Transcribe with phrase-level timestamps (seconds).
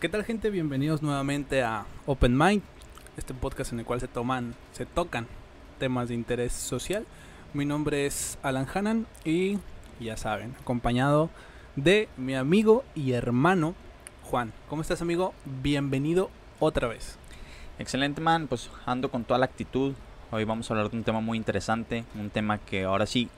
[0.00, 0.50] ¿Qué tal gente?
[0.50, 2.62] Bienvenidos nuevamente a Open Mind,
[3.16, 5.26] este podcast en el cual se toman, se tocan
[5.78, 7.04] temas de interés social.
[7.52, 9.58] Mi nombre es Alan Hanan y
[9.98, 11.30] ya saben, acompañado
[11.74, 13.74] de mi amigo y hermano
[14.22, 14.52] Juan.
[14.68, 15.34] ¿Cómo estás amigo?
[15.62, 17.18] Bienvenido otra vez.
[17.80, 19.94] Excelente man, pues ando con toda la actitud.
[20.30, 23.28] Hoy vamos a hablar de un tema muy interesante, un tema que ahora sí,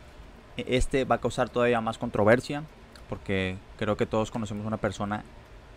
[0.59, 2.65] e- este va a causar todavía más controversia,
[3.09, 5.25] porque creo que todos conocemos una persona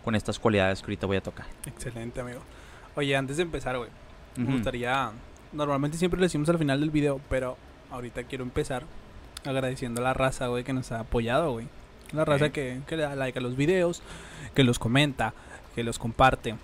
[0.04, 1.46] con estas cualidades que ahorita voy a tocar.
[1.66, 2.40] Excelente amigo.
[2.96, 3.90] Oye, antes de empezar, güey,
[4.36, 4.52] me Ujú.
[4.54, 5.10] gustaría,
[5.52, 7.56] normalmente siempre lo decimos al final del video, pero
[7.90, 8.84] ahorita quiero empezar
[9.44, 11.66] agradeciendo a la raza, güey, que nos ha apoyado, güey.
[12.12, 14.02] La raza que, que le da like a los videos,
[14.54, 15.34] que los comenta,
[15.74, 16.54] que los comparte.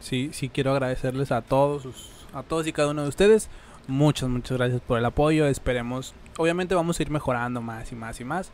[0.00, 3.48] Sí, sí quiero agradecerles a todos, sus- a todos y cada uno de ustedes.
[3.86, 5.46] Muchas, muchas gracias por el apoyo.
[5.46, 8.50] Esperemos, obviamente vamos a ir mejorando más y más y más,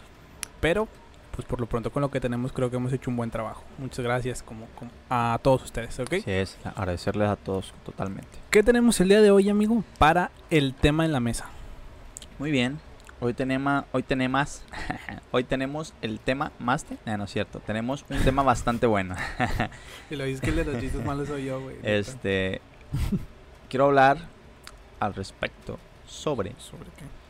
[0.61, 0.87] pero
[1.35, 3.63] pues por lo pronto con lo que tenemos creo que hemos hecho un buen trabajo.
[3.79, 6.15] Muchas gracias como, como a todos ustedes, ¿ok?
[6.15, 8.39] Así es, agradecerles a todos totalmente.
[8.51, 11.47] ¿Qué tenemos el día de hoy, amigo, para el tema en la mesa?
[12.39, 12.79] Muy bien,
[13.21, 14.63] hoy tenemos, hoy tenemos,
[15.31, 19.17] hoy tenemos el tema más, no, no es cierto, tenemos un tema bastante bueno.
[20.11, 21.77] Y lo dices que el de los chistes malos soy yo, güey.
[21.83, 22.61] Este,
[23.69, 24.19] quiero hablar
[25.01, 27.24] al respecto sobre ¿Sobre qué?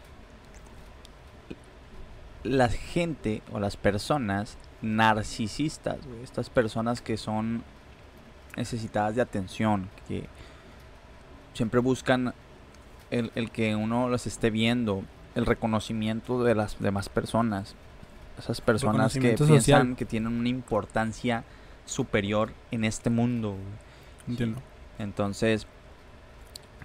[2.45, 7.65] La gente o las personas narcisistas, estas personas que son
[8.57, 10.27] necesitadas de atención, que
[11.55, 12.35] siempre buscan
[13.11, 15.03] el, el que uno los esté viendo,
[15.35, 17.75] el reconocimiento de las demás personas,
[18.39, 21.45] esas personas que piensan que tienen una importancia
[21.87, 23.57] superior en este mundo.
[24.29, 24.61] Entiendo.
[24.99, 25.67] Entonces,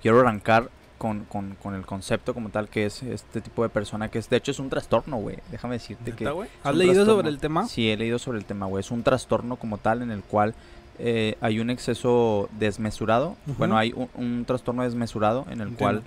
[0.02, 4.09] quiero arrancar con, con- con el concepto como tal que es este tipo de persona
[4.09, 5.38] que es, de hecho es un trastorno, güey.
[5.50, 6.28] Déjame decirte que...
[6.28, 7.05] ¿Has leído trastorno.
[7.16, 7.67] sobre el tema?
[7.67, 8.81] Sí, he leído sobre el tema, güey.
[8.81, 10.54] Es un trastorno como tal en el cual
[10.99, 13.36] eh, hay un exceso desmesurado.
[13.58, 15.77] Bueno, hay un, un trastorno desmesurado en el Entiendo.
[15.80, 16.04] cual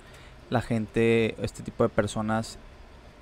[0.49, 2.57] la gente, este tipo de personas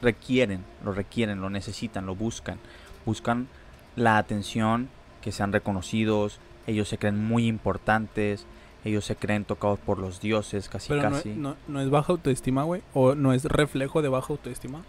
[0.01, 2.57] requieren, lo requieren, lo necesitan, lo buscan.
[3.05, 3.47] Buscan
[3.95, 4.89] la atención,
[5.21, 6.39] que sean reconocidos.
[6.67, 8.45] Ellos se creen muy importantes.
[8.83, 11.29] Ellos se creen tocados por los dioses, casi Pero no, casi.
[11.29, 12.81] no, no es baja autoestima, güey.
[12.93, 14.81] O no es reflejo de baja autoestima.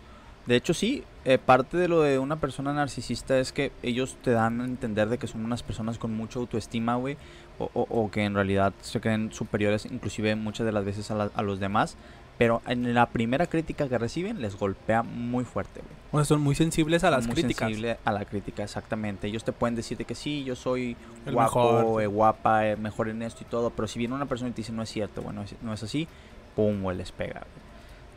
[0.47, 4.32] De hecho, sí, eh, parte de lo de una persona narcisista es que ellos te
[4.32, 7.16] dan a entender de que son unas personas con mucha autoestima, güey,
[7.60, 11.14] o, o- o que en realidad se creen superiores, inclusive muchas de las veces a,
[11.14, 11.97] la- a los demás,
[12.42, 15.92] pero en la primera crítica que reciben les golpea muy fuerte, güey.
[16.10, 17.69] O sea, son muy sensibles a las Muy críticas.
[17.69, 19.28] sensible a la crítica, exactamente.
[19.28, 22.03] Ellos te pueden decir de que sí, yo soy El guapo, mejor.
[22.03, 24.56] eh, guapa, eh, mejor en esto y todo, pero si viene una persona y te
[24.56, 26.08] dice no es cierto, bueno, es- no es así,
[26.56, 27.62] pum, güey, les pega, güey.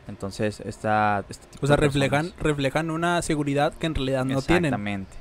[0.08, 4.42] Entonces, esta, este tipo O sea, de reflejan, reflejan una seguridad que en realidad no
[4.42, 4.66] tienen.
[4.66, 5.12] Exactamente.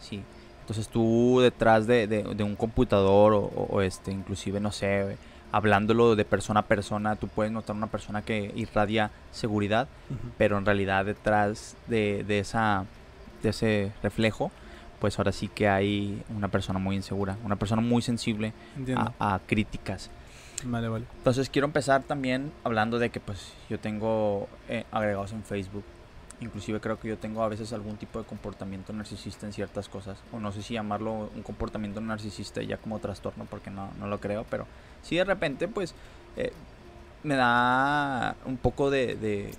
[0.00, 0.22] Sí.
[0.60, 5.16] Entonces tú detrás de, de- de un computador o, o- o, este, inclusive, no sé,
[5.54, 9.86] hablándolo de persona a persona, tú puedes notar una persona que irradia seguridad,
[10.36, 12.86] pero en realidad detrás de, de esa,
[13.40, 14.50] de ese reflejo,
[14.98, 18.52] pues ahora sí que hay una persona muy insegura, una persona muy sensible
[19.20, 20.10] a críticas.
[20.64, 21.04] Vale, vale.
[21.18, 25.84] Entonces quiero empezar también hablando de que pues yo tengo eh, agregados en Facebook.
[26.40, 30.18] Inclusive creo que yo tengo a veces algún tipo de comportamiento narcisista en ciertas cosas.
[30.32, 34.18] O no sé si llamarlo un comportamiento narcisista ya como trastorno porque no, no lo
[34.18, 34.44] creo.
[34.50, 34.66] Pero
[35.04, 35.94] sí de repente pues
[36.36, 36.52] eh,
[37.22, 39.54] me da un poco de, de-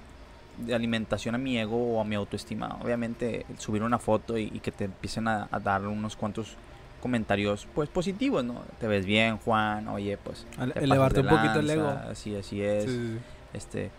[0.58, 2.78] de alimentación a mi ego o a mi autoestima.
[2.82, 6.56] Obviamente el subir una foto y, y que te empiecen a, a dar unos cuantos
[7.02, 8.62] comentarios pues positivos, ¿no?
[8.80, 11.90] Te ves bien, Juan, oye, pues Ele- te elevarte un poquito el ego.
[12.10, 12.86] Así, así es.
[12.86, 13.24] Sí, sí, sí.
[13.54, 13.90] Este,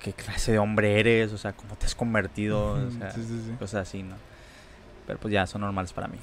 [0.00, 3.40] qué clase de hombre eres, o sea, cómo te has convertido, o sea, sí, sí,
[3.46, 3.52] sí.
[3.58, 4.16] cosas así, ¿no?
[5.06, 6.18] Pero pues ya son normales para mí.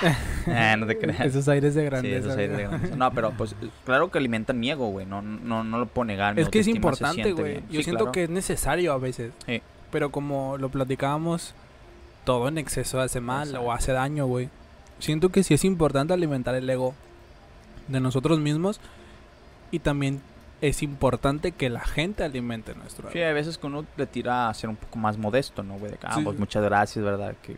[0.46, 1.20] Ah, no te creas.
[1.20, 2.16] Esos aires de Sí, grandeza.
[2.18, 2.96] esos aires de grandeza.
[2.96, 3.54] No, pero pues
[3.84, 5.04] claro que alimentan mi ego, güey.
[5.06, 6.38] No, no, no lo puedo negar.
[6.38, 7.56] Es que es importante, güey.
[7.70, 8.12] Yo Sí, siento claro.
[8.12, 9.32] que es necesario a veces.
[9.46, 9.60] Sí.
[9.90, 11.54] Pero como lo platicábamos,
[12.24, 13.66] todo en exceso hace mal Exacto.
[13.66, 14.48] o hace daño, güey.
[15.00, 16.94] Siento que sí es importante alimentar el ego
[17.88, 18.80] de nosotros mismos
[19.70, 20.20] y también
[20.60, 23.28] es importante que la gente alimente nuestro Sí, ego.
[23.28, 25.92] hay veces que uno le tira a ser un poco más modesto, ¿no, güey?
[25.92, 26.22] De que, ah, Sí.
[26.22, 27.34] pues muchas gracias, ¿verdad?
[27.42, 27.56] Que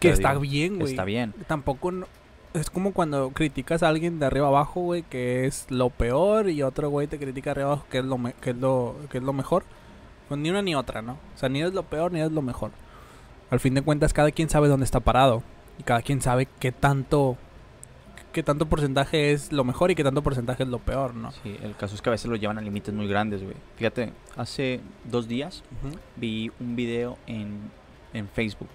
[0.00, 0.90] que está digo, bien, güey.
[0.92, 1.34] está bien.
[1.46, 2.06] Tampoco no-
[2.52, 6.62] es como cuando criticas a alguien de arriba abajo, güey, que es lo peor y
[6.64, 9.24] otro güey te critica arriba abajo que es lo me- que es lo que es
[9.24, 9.62] lo mejor.
[10.28, 11.12] Pues ni una ni otra, ¿no?
[11.12, 12.70] O sea, ni es lo peor ni es lo mejor.
[13.50, 15.42] Al fin de cuentas cada quien sabe dónde está parado
[15.78, 17.36] y cada quien sabe qué tanto
[18.32, 21.32] qué tanto porcentaje es lo mejor y qué tanto porcentaje es lo peor, ¿no?
[21.32, 23.56] Sí, el caso es que a veces lo llevan a límites muy grandes, güey.
[23.76, 25.96] Fíjate, hace dos días Ujú.
[26.14, 27.58] vi un video en,
[28.12, 28.68] en Facebook.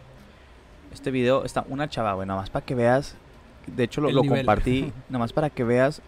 [0.96, 3.18] Este video está una chava, güey, nada más para que veas
[3.68, 6.02] de hecho lo, compartí nada más para que veas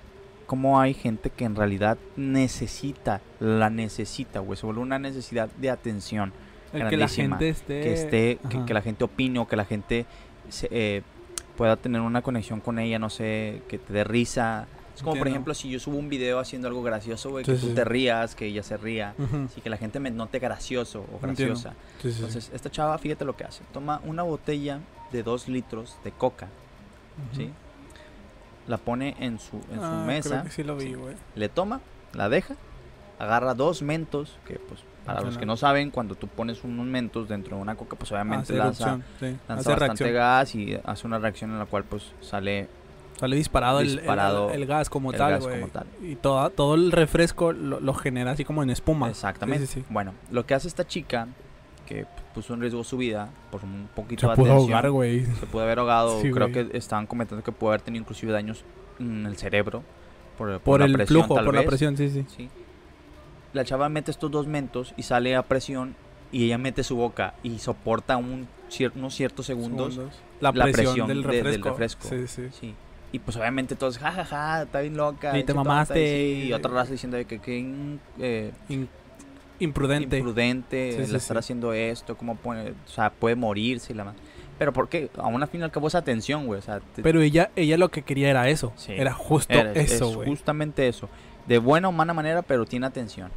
[0.45, 5.69] cómo hay gente que en realidad necesita, la necesita, güey, se vuelve una necesidad de
[5.69, 6.31] atención,
[6.71, 7.81] El que la gente esté...
[7.81, 8.65] que esté, que, Ajá.
[8.65, 10.05] que la gente opine o que la gente
[10.47, 11.01] se, eh,
[11.57, 14.67] pueda tener una conexión con ella, no sé, que te dé risa.
[14.97, 17.67] Es como, por ejemplo, si yo subo un video haciendo algo gracioso, güey, que Sí,
[17.67, 19.47] tú te rías, que ella se ría, Ujú.
[19.55, 21.73] y que la gente me note gracioso o graciosa.
[22.01, 22.09] Sí.
[22.09, 23.63] Entonces, esta chava, fíjate lo que hace.
[23.71, 24.79] Toma una botella
[25.11, 26.47] de dos litros de coca.
[27.35, 27.51] ¿sí?
[28.67, 31.15] La pone en su, en su Ah, mesa, Creo que sí lo vi, güey.
[31.35, 31.79] le toma,
[32.13, 32.55] la deja,
[33.19, 37.29] agarra dos mentos, que pues para los que no saben, cuando tú pones unos mentos
[37.29, 39.37] dentro de una coca, pues obviamente Hace lanza, erupción, sí.
[39.47, 40.13] lanza Hace bastante reacción.
[40.13, 42.67] gas y hace una reacción en la cual pues sale
[43.19, 45.59] Sale disparado, el- el- Disparado el, gas como el tal, gas güey.
[45.59, 45.87] como tal.
[46.01, 49.09] Y toda, todo el refresco lo, lo genera así como en espuma.
[49.09, 49.65] Exactamente.
[49.65, 49.85] Sí, sí, sí.
[49.89, 51.27] Bueno, lo que hace esta chica,
[51.87, 52.05] que
[52.35, 55.25] puso en riesgo su vida por un poquito Se de pudo atención, ahogar, güey.
[55.25, 56.21] se pudo haber ahogado.
[56.21, 58.63] Creo que estaban comentando que pudo haber tenido inclusive daños
[58.99, 59.83] en el cerebro
[60.37, 61.67] por, por Por la el presión, flujo, tal por la vez.
[61.69, 62.49] presión, sí, sí.
[63.53, 65.95] La chava mete estos dos mentos y sale a presión
[66.31, 69.93] y ella mete su boca y soporta un cier- unos ciertos segundos.
[69.95, 70.19] Segundos.
[70.41, 71.69] La la presión, del, de- del refresco.
[71.69, 72.07] refresco.
[72.09, 72.47] Sí, sí.
[72.51, 72.75] Sí.
[73.17, 75.31] Y pues obviamente todos, jajaja, está bien loca.
[75.31, 75.99] Sí, te pinche tonta", mamaste.
[76.01, 78.51] Y, sí, y otra raza diciendo que, in- eh,
[79.59, 80.17] imprudente.
[80.19, 84.15] imprudente, Sí, estar haciendo esto, cómo puede, o sea, puede morirse y la más.
[84.59, 86.59] Pero porque aún al fin y al cabo es atención, güey.
[86.59, 88.71] O sea, te- Pero ella, ella lo que quería era eso.
[88.75, 88.93] Sí.
[88.95, 90.27] Era justo era- eso, es güey.
[90.29, 91.09] justamente eso.
[91.47, 93.31] De buena o mala manera, pero tiene atención.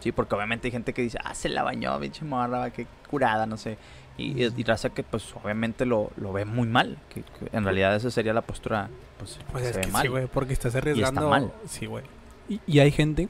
[0.00, 3.46] Sí, porque obviamente hay gente que dice, ah, se la bañó, pinche morra, qué curada,
[3.46, 3.76] no sé.
[4.20, 6.98] Y, y, y raza que, pues, obviamente lo, lo ve muy mal.
[7.08, 8.88] Que, que en realidad esa sería la postura,
[9.18, 10.02] pues, Pues se es ve que mal.
[10.02, 11.28] sí, güey, porque estás arriesgando.
[11.28, 11.52] mal.
[11.66, 12.04] Sí, güey.
[12.48, 13.28] Y, y hay gente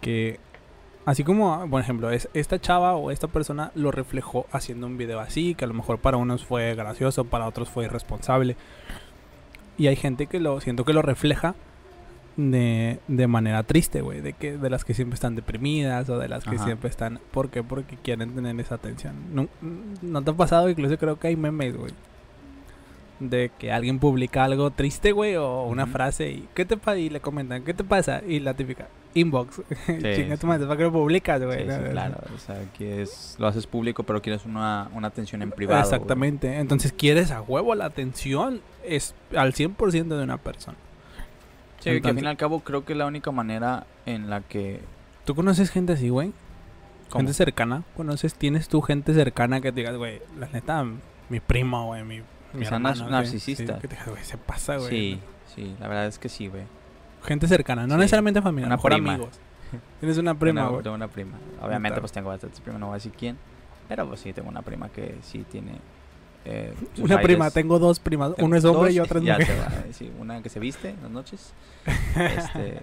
[0.00, 0.38] que,
[1.04, 5.20] así como, por ejemplo, es, esta chava o esta persona lo reflejó haciendo un video
[5.20, 8.56] así, que a lo mejor para unos fue gracioso, para otros fue irresponsable.
[9.78, 11.54] Y hay gente que lo, siento que lo refleja
[12.36, 16.28] de, de manera triste, güey, de que de las que siempre están deprimidas o de
[16.28, 16.64] las que Ajá.
[16.64, 17.62] siempre están, ¿por qué?
[17.62, 19.14] Porque quieren tener esa atención.
[19.32, 19.48] No,
[20.02, 21.92] no te ha pasado, incluso creo que hay memes, güey.
[23.18, 26.98] De que alguien publica algo triste, güey, o una frase y ¿qué te pasa?
[26.98, 28.20] Y le comentan, ¿qué te pasa?
[28.28, 29.62] Y la típica, inbox.
[29.86, 30.46] Chinga tu sí.
[30.46, 31.60] madre, ¿para qué lo publicas, Sí, güey?
[31.60, 32.16] sí, No, claro.
[32.34, 35.80] O sea, que es, lo haces público, pero quieres una, una atención en privado.
[35.80, 36.58] Exactamente.
[36.58, 40.76] Entonces quieres a huevo la atención es al 100% de una persona.
[41.94, 44.80] Sí, que al fin y al cabo creo que la única manera en la que...
[45.24, 46.32] ¿Tú conoces gente así, güey?
[47.10, 47.20] ¿Cómo?
[47.20, 47.82] Gente cercana.
[47.96, 48.34] ¿Conoces?
[48.34, 50.84] ¿Tienes tú gente cercana que te digas, güey, la neta,
[51.28, 52.22] mi primo, güey, mi,
[52.52, 53.74] mi que- narcisista.
[53.76, 54.88] sí, que te digas, güey, se pasa, güey.
[54.90, 55.20] Sí,
[55.54, 56.64] sí, la verdad es que sí, güey.
[57.24, 58.00] Gente cercana, no Sí.
[58.00, 59.14] necesariamente familia, Una mejor prima.
[59.14, 59.38] amigos.
[60.00, 60.82] Tienes una prima, güey.
[60.82, 61.38] Tengo una prima.
[61.62, 63.36] Obviamente, pues tengo bastantes primas, no voy a decir quién.
[63.88, 65.72] Pero pues sí, tengo una prima que sí tiene.
[66.48, 68.34] Eh, sus Una prima, tengo dos primas.
[68.34, 69.46] Tengo Uno es hombre dos, y otra es mujer.
[69.46, 71.52] se va, eh, sí, una que se viste en las noches.
[72.16, 72.80] Este,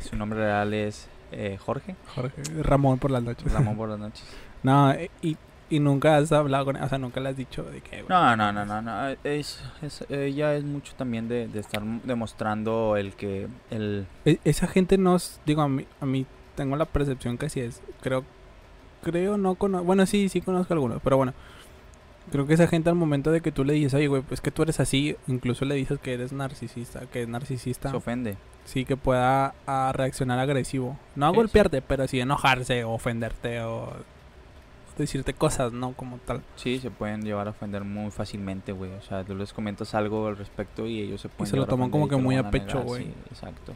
[0.08, 1.96] su nombre real es eh, Jorge.
[2.14, 3.50] Jorge, Ramón por las noches.
[3.52, 4.24] Ramón por las noches.
[4.62, 5.36] No, y,
[5.70, 8.08] y nunca has hablado con O sea, nunca le has dicho de que, güey.
[8.08, 9.08] No, no, no, no, no.
[9.24, 14.66] Es, es, ella es mucho también de, de estar demostrando el que el E- esa
[14.66, 16.26] gente nos, digo, a mí, a mí
[16.56, 17.80] tengo la percepción que así es.
[18.02, 18.24] Creo,
[19.02, 21.32] creo no conozco, bueno, sí, sí conozco algunos, pero bueno.
[22.30, 24.50] Creo que esa gente al momento de que tú le dices, oye, güey, pues que
[24.50, 28.36] tú eres así, incluso le dices que eres narcisista, que es narcisista, se ofende.
[28.64, 30.96] sí que pueda a reaccionar agresivo.
[31.16, 31.36] No a Sí, sí.
[31.36, 33.92] golpearte, pero sí enojarse o ofenderte o
[34.96, 35.92] decirte cosas, ¿no?
[35.94, 36.42] Como tal.
[36.56, 38.92] Sí, se pueden llevar a ofender muy fácilmente, güey.
[38.92, 41.90] O sea, tú les comentas algo al respecto y ellos se pueden se lo toman
[41.90, 43.04] como y que muy a pecho, güey.
[43.04, 43.72] Sí, exacto.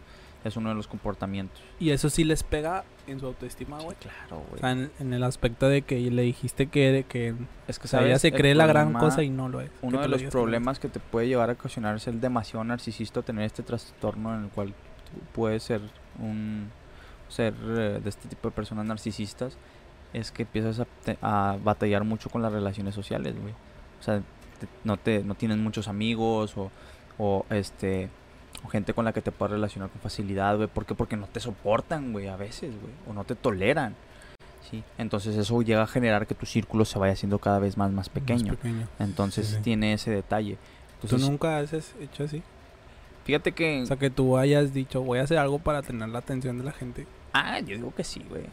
[0.47, 1.61] Es uno de los comportamientos.
[1.81, 3.97] Y eso sí les pega en su autoestima, güey.
[4.01, 4.61] Claro, O güey.
[4.61, 7.35] sea, en, en el aspecto de que le dijiste que, que
[7.69, 8.23] es que o sea, ella ¿sabes?
[8.23, 9.71] se cree la gran cosa y no lo es.
[9.83, 13.45] Uno de los problemas que te puede llevar a ocasionar es el demasiado narcisista, tener
[13.45, 15.81] este trastorno en el cual tú puedes ser
[16.19, 16.71] un
[17.29, 19.57] ser eh, de este tipo de personas narcisistas,
[20.13, 23.53] es que empiezas a, te- a batallar mucho con las relaciones sociales, güey.
[24.01, 24.19] O sea,
[24.61, 26.71] te- no te no tienes muchos amigos o,
[27.19, 28.09] o este
[28.67, 30.69] o gente con la que te puedas relacionar con facilidad, güey.
[30.69, 30.95] ¿Por qué?
[30.95, 33.95] Porque no te soportan, güey, a veces, güey, o no te toleran.
[34.71, 37.93] Sí, entonces eso llega a generar que tu círculo se vaya haciendo cada vez más
[37.93, 38.49] más pequeño.
[38.49, 38.89] Más pequeño.
[38.99, 39.63] Entonces Sí, sí.
[39.63, 40.59] tiene ese detalle.
[41.09, 42.43] ¿Tú nunca has hecho así?
[43.25, 43.83] fíjate que...
[43.83, 46.65] O sea, que tú hayas dicho, voy a hacer algo para tener la atención de
[46.65, 47.07] la gente.
[47.33, 48.45] ah, yo digo que sí, güey.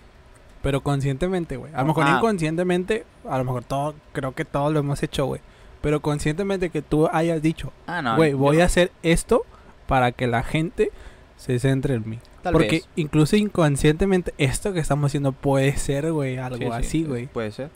[0.63, 1.71] Pero conscientemente, güey.
[1.73, 2.15] A lo mejor Ah.
[2.17, 5.41] inconscientemente, a lo mejor todo, creo que todos lo hemos hecho, güey.
[5.81, 8.15] Pero conscientemente que tú hayas dicho, Ah, no.
[8.15, 9.45] güey, voy no- a hacer esto
[9.87, 10.91] para que la gente
[11.37, 12.19] se centre en mí.
[12.41, 12.89] Tal Porque vez.
[12.95, 17.27] incluso inconscientemente esto que estamos haciendo puede ser, güey, algo Sí, sí, así, es- güey.
[17.27, 17.69] Puede ser.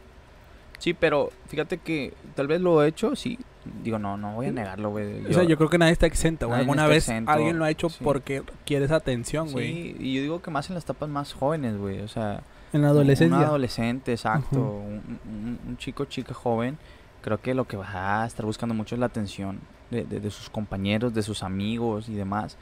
[0.79, 3.39] Sí, pero fíjate que tal vez lo he hecho, sí.
[3.83, 5.25] digo, no, no voy a negarlo, güey.
[5.25, 6.59] o sea, yo creo que nadie está exento, güey.
[6.61, 7.97] Alguna vez exento, alguien lo ha hecho sí.
[8.03, 9.73] porque quiere esa atención, güey.
[9.73, 11.99] Sí, y yo digo que más en las etapas más jóvenes, güey.
[12.01, 13.37] O sea, En la adolescencia.
[13.37, 14.59] Un adolescente, exacto.
[14.59, 16.77] Un, un- un chico, chica joven.
[17.21, 19.59] Creo que lo que va a estar buscando mucho es la atención
[19.91, 22.57] de, de- de sus compañeros, de sus amigos y demás.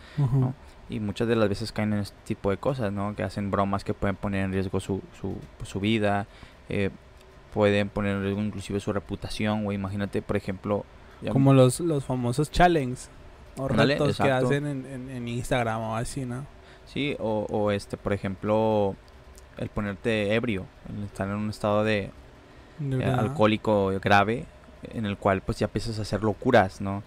[0.90, 3.16] Y muchas de las veces caen en este tipo de cosas, ¿no?
[3.16, 6.28] Que hacen bromas que pueden poner en riesgo su, su, pues, su vida.
[6.70, 6.90] eh,
[7.54, 9.76] pueden poner en riesgo inclusive su reputación, güey.
[9.76, 10.84] Imagínate, por ejemplo...
[11.32, 13.10] Como los, los famosos challenges
[13.58, 16.46] o retos que hacen en, en, en Instagram o así, ¿no?
[16.86, 18.96] Sí, o, o este, por ejemplo,
[19.58, 22.12] el ponerte ebrio, el estar en un estado de,
[22.82, 24.46] eh, alcohólico grave
[24.84, 27.02] en el cual pues ya empiezas a hacer locuras, ¿no?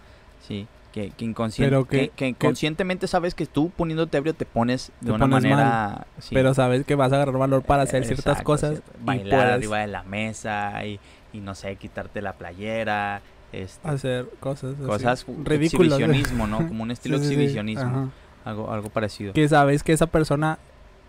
[0.47, 4.91] Sí, que, que, inconscien- Pero que- que- inconscientemente sabes que tú poniéndote ebrio te pones
[5.01, 6.07] de Te una pones manera...
[6.19, 8.71] sí, Pero sabes que vas a agarrar valor para hacer ciertas cosas.
[8.71, 8.91] cierto.
[9.01, 10.99] y Bailar puedes arriba de la mesa y,
[11.33, 15.99] y no sé, quitarte la playera, este, hacer cosas así, cosas ridículas.
[15.99, 16.57] exhibicionismo, ¿no?
[16.67, 18.11] Como un estilo Sí, exhibicionismo,
[18.45, 19.33] algo, algo parecido.
[19.33, 20.57] Que sabes que esa persona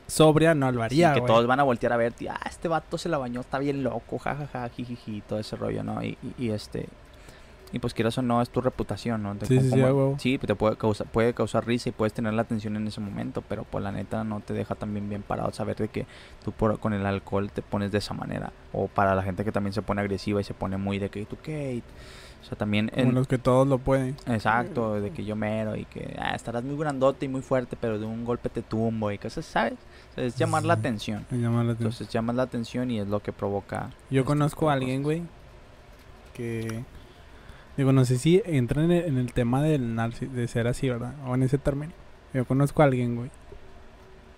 [0.06, 3.08] sobria no lo haría, que todos van a voltear a ver, ah, este vato se
[3.08, 6.02] la bañó, está bien loco, jajaja, jijiji, todo ese rollo, ¿no?
[6.02, 6.88] Y, y, y, este,
[7.72, 9.34] y pues quieras o no, es tu reputación, ¿no?
[9.36, 10.16] Te- Sí, sí, sí, como- a huevo.
[10.18, 13.42] sí, te puede causar, puede causar risa y puedes tener la atención en ese momento,
[13.48, 16.06] pero pues la neta no te deja también bien parado saber de que
[16.44, 18.52] tú por, con el alcohol te pones de esa manera.
[18.72, 21.24] O para la gente que también se pone agresiva y se pone muy de que
[21.26, 21.82] tú qué,
[22.40, 22.88] o sea, también...
[22.88, 24.16] Como en- los que todos lo pueden.
[24.26, 27.98] Exacto, de que yo mero y que ah, estarás muy grandote y muy fuerte, pero
[27.98, 29.74] de un golpe te tumbo y cosas, ¿sabes?
[30.12, 30.80] O sea, es llamar la Sí.
[30.80, 31.26] atención.
[31.30, 31.86] Me llama la atención.
[31.92, 33.90] Entonces llamas la atención y es lo que provoca.
[34.10, 35.22] Yo este conozco a alguien, güey,
[36.34, 36.82] que...
[37.80, 40.90] Digo, no sé si entra en el, en el tema del narci de ser así,
[40.90, 41.14] ¿verdad?
[41.26, 41.94] O en ese término.
[42.34, 43.30] Yo conozco a alguien, güey,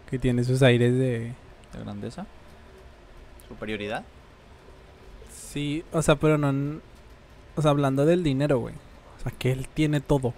[0.09, 1.35] que tiene esos aires de...
[1.73, 2.25] ¿De grandeza?
[3.49, 4.05] ¿Superioridad?
[5.29, 6.79] Sí, o sea, pero no...
[7.57, 8.77] O sea, hablando del dinero, güey.
[9.19, 10.35] O sea, que él tiene todo.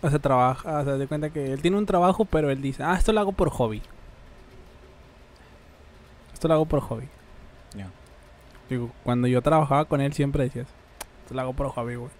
[0.00, 2.84] O sea, trabaja, o sea, de cuenta que él tiene un trabajo, pero él dice,
[2.84, 3.82] ah, esto lo hago por hobby.
[6.32, 7.08] Esto lo hago por hobby.
[8.70, 10.66] Digo, cuando yo trabajaba con él siempre decías,
[11.22, 12.10] esto lo hago por hobby, güey.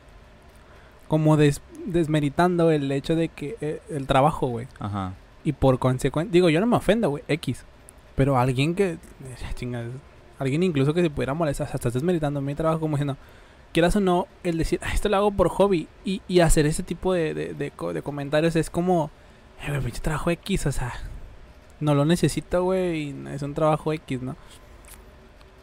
[1.08, 4.66] Como des- desmeritando el hecho de que eh, el trabajo, güey.
[4.78, 5.14] Ajá.
[5.44, 7.64] Y por consecuencia, digo, yo no me ofendo, güey, X.
[8.16, 8.98] Pero alguien que, eh,
[9.54, 9.84] chinga,
[10.38, 13.16] alguien incluso que se pudiera molestar, o sea, estás desmeritando mi trabajo como diciendo,
[13.72, 15.88] quieras o no, el decir, "Ah, esto lo hago por hobby.
[16.04, 19.10] Y, y hacer ese tipo de, de, de co- de comentarios es como,
[19.62, 20.92] eh, güey, pinche trabajo X, o sea,
[21.80, 24.36] no lo necesito, güey, y es un trabajo X, ¿no?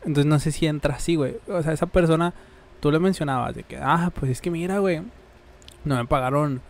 [0.05, 1.37] Entonces no sé si entra así, güey.
[1.47, 2.33] O sea, esa persona,
[2.79, 5.01] tú le mencionabas de que, ah, pues es que mira, güey,
[5.83, 6.61] no me pagaron,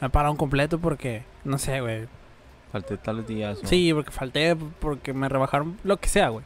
[0.00, 2.06] me pagaron completo porque, no sé, güey,
[2.70, 3.58] Falté tales días.
[3.64, 6.42] Sí, porque falté, porque me rebajaron, lo que sea, güey.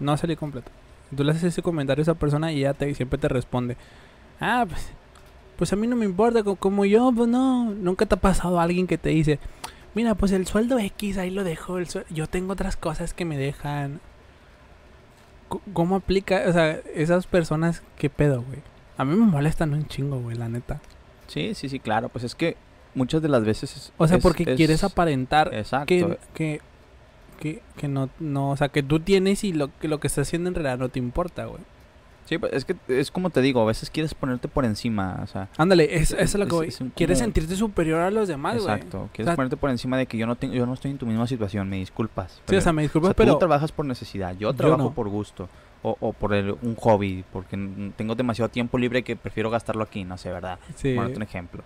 [0.00, 0.72] No salí completo.
[1.16, 3.76] Tú le haces ese comentario a esa persona y ella te, siempre te responde,
[4.40, 4.88] ah, pues,
[5.56, 8.58] pues a mí no me importa, co- como yo, pues no, nunca te ha pasado
[8.58, 9.38] alguien que te dice,
[9.94, 13.38] mira, pues el sueldo X, ahí lo dejo, el yo tengo otras cosas que me
[13.38, 14.00] dejan.
[15.72, 16.42] ¿Cómo aplica?
[16.46, 18.60] O sea, esas personas, ¿qué pedo, güey?
[18.96, 20.80] A mí me molestan un chingo, güey, la neta.
[21.26, 22.08] Sí, sí, sí, claro.
[22.08, 22.56] Pues es que
[22.94, 23.76] muchas de las veces.
[23.76, 25.86] es- O sea, es- porque es- quieres aparentar Exacto.
[25.86, 26.60] que, que,
[27.40, 30.26] que, que no, no, o sea, que tú tienes y lo que lo que estás
[30.28, 31.62] haciendo en realidad no te importa, güey.
[32.28, 35.20] Sí, pues es que es como te digo, a veces quieres ponerte por encima.
[35.22, 36.68] O sea, Ándale, es, eso Es- lo que voy.
[36.68, 38.64] es Quieres como- sentirte superior a los demás, güey.
[38.74, 39.08] exacto.
[39.14, 41.06] Quieres sea- ponerte por encima de que yo no, tengo, yo no estoy en tu
[41.06, 42.42] misma situación, me disculpas.
[42.46, 44.82] Sí, o sea, me o disculpas, sea, pero tú trabajas por necesidad, yo yo trabajo
[44.82, 44.92] no.
[44.92, 45.48] por gusto.
[45.82, 47.56] O, o por el- un hobby, porque
[47.96, 50.58] tengo demasiado tiempo libre que prefiero gastarlo aquí, no sé, ¿verdad?
[50.74, 51.62] sí, Ponerte un ejemplo.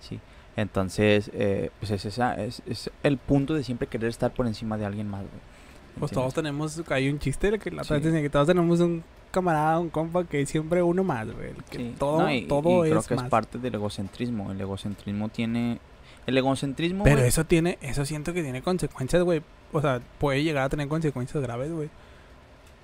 [0.00, 0.20] Sí.
[0.56, 4.76] Entonces, eh, pues es, esa, es, es el punto de siempre querer estar por encima
[4.76, 5.51] de alguien más, güey.
[5.98, 8.00] Pues todos tenemos, hay un chiste que la Sí.
[8.00, 11.50] que todos tenemos un camarada, un compa que es siempre uno más, güey.
[11.50, 11.94] el Que Sí.
[11.98, 13.24] todo, No, y- todo y creo es que más.
[13.24, 14.50] es parte del egocentrismo.
[14.52, 15.78] El egocentrismo tiene...
[16.26, 17.02] El egocentrismo...
[17.04, 19.42] Pero eso tiene, eso siento que tiene consecuencias, güey.
[19.72, 21.88] O sea, puede llegar a tener consecuencias graves, güey.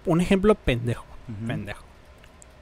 [0.06, 1.04] Un ejemplo pendejo.
[1.46, 1.84] Pendejo.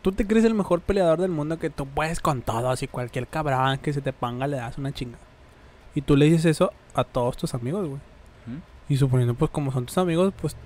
[0.02, 3.26] Tú te crees el mejor peleador del mundo que tú puedes con todos y cualquier
[3.28, 5.18] cabrón que se te ponga le das una chinga.
[5.94, 8.00] Y tú le dices eso a todos tus amigos, güey.
[8.88, 10.56] Y suponiendo, pues, como son tus amigos, pues,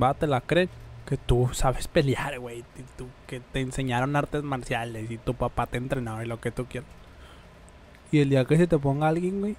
[0.00, 0.68] va, te la creen.
[1.06, 2.64] Que tú sabes pelear, güey.
[3.26, 6.88] Que te enseñaron artes marciales y tu papá te entrenaba y lo que tú quieras.
[8.10, 9.56] Y el día que se te ponga alguien, güey,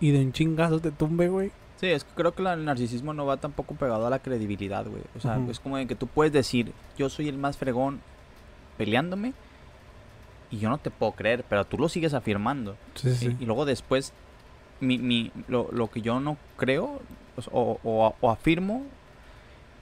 [0.00, 1.52] y de un chingazo te tumbe, güey.
[1.76, 5.02] Sí, es que creo que el narcisismo no va tampoco pegado a la credibilidad, güey.
[5.16, 8.00] O sea, es como de que tú puedes decir, yo soy el más fregón
[8.76, 9.34] peleándome
[10.50, 12.76] y yo no te puedo creer, pero tú lo sigues afirmando.
[12.94, 13.36] Sí, ¿sí?
[13.38, 14.12] Y luego después,
[14.80, 17.00] mi, mi, lo, lo que yo no creo
[17.34, 18.82] pues, o, o- o afirmo,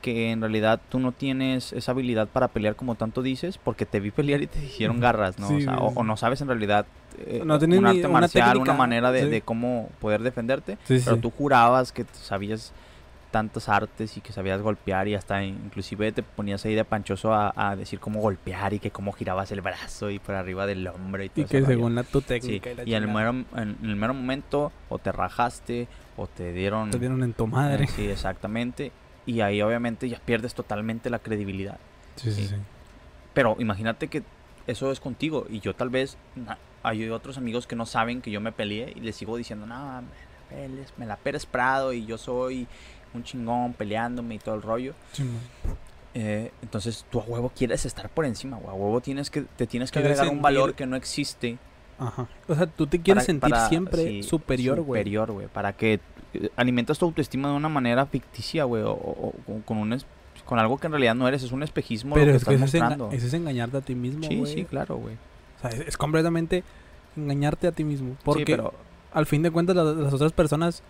[0.03, 3.99] que en realidad tú no tienes esa habilidad para pelear como tanto dices, porque te
[3.99, 5.49] vi pelear y te dijeron garras, ¿no?
[5.49, 6.87] Sí, o, sea, o, no sabes en realidad
[7.19, 9.29] eh, No un arte una marcial, técnica, una manera de, sí.
[9.29, 12.73] de cómo poder defenderte, Sí, pero tú jurabas que sabías
[13.31, 17.53] tantas artes y que sabías golpear y hasta inclusive te ponías ahí de panchoso a,
[17.55, 21.23] a decir cómo golpear y que cómo girabas el brazo y por arriba del hombro
[21.23, 23.31] y todo Y que según la tu Sí, técnica y la y en el, mero,
[23.57, 26.91] en el mero momento o te rajaste o te dieron...
[26.91, 27.87] te dieron en tu eh, madre.
[27.87, 28.93] sí, exactamente.
[29.27, 31.79] Y ahí obviamente ya pierdes totalmente la credibilidad.
[32.17, 32.55] Sí, sí, sí.
[33.35, 34.23] Pero imagínate que
[34.67, 36.17] eso es contigo y yo tal vez...
[36.35, 39.67] na- hay otros amigos que no saben que yo me peleé y les sigo diciendo,
[39.67, 41.19] no, me la peles, me la
[41.51, 42.67] Prado y yo soy
[43.15, 44.95] un chingón peleándome y todo el rollo.
[45.13, 45.41] Simón.
[46.15, 48.71] Eh, entonces tú a huevo quieres estar por encima, güey.
[48.71, 51.59] A huevo tienes que, te tienes que agregar un valor sentir- que no existe.
[51.99, 52.27] Ajá.
[52.49, 55.01] O sea, tú te quieres para- sentir para- siempre sí, superior, güey.
[55.01, 55.47] Superior, güey.
[55.49, 56.01] Para que
[56.35, 58.83] eh, alimentas tu autoestima de una manera ficticia, güey.
[58.83, 60.07] O, o- o con, un es-
[60.45, 61.43] con algo que en realidad no eres.
[61.43, 63.17] Es un espejismo Pero lo que es que estás es, enga- mostrando.
[63.17, 64.53] eso es engañarte a ti mismo, sí, güey.
[64.55, 65.15] sí, claro, güey.
[65.59, 66.65] O sea, es, es completamente
[67.17, 68.17] engañarte a ti mismo.
[68.25, 68.73] Porque Sí, pero
[69.13, 70.83] al fin de cuentas las, las otras personas,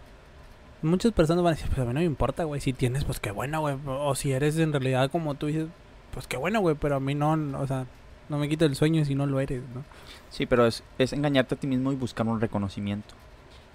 [0.83, 2.61] muchas personas van a decir, pues a mí no me importa, güey.
[2.61, 3.77] Si tienes, pues qué bueno, güey.
[3.87, 5.67] O si eres en realidad como tú dices,
[6.13, 6.77] pues qué bueno, güey.
[6.81, 7.87] Pero a mí no, o sea,
[8.29, 9.85] no me quita el sueño si no lo eres, ¿no?
[10.31, 13.15] Sí, pero es, es engañarte a ti mismo y buscar un reconocimiento.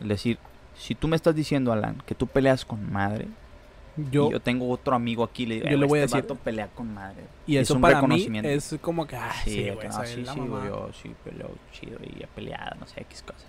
[0.01, 0.37] Es decir,
[0.77, 3.27] si tú me estás diciendo, Alan, que tú peleas con madre,
[4.11, 6.37] Yo, yo tengo otro amigo aquí, le digo, yo le "Eh, voy a este decir-
[6.37, 7.23] pelea con madre.
[7.45, 10.41] y es eso un para mí es como que, ah, Sí, sí, güey, sí, sí,
[10.65, 13.45] yo sí peleo chido y he peleado, no sé, X cosas.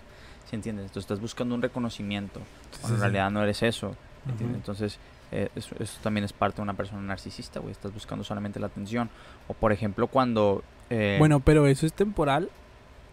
[0.49, 0.91] ¿Sí entiendes?
[0.93, 2.41] Tú estás buscando un reconocimiento,
[2.73, 3.01] Sí, cuando sí, en sí.
[3.03, 3.97] realidad no eres eso.
[4.29, 4.57] ¿entiendes?
[4.57, 4.99] Entonces,
[5.33, 7.73] eh, eso, eso también es parte de una persona narcisista, güey.
[7.73, 9.11] Estás buscando solamente la atención.
[9.49, 10.63] O, por ejemplo, cuando...
[10.91, 12.49] eh, Bueno, pero eso es temporal.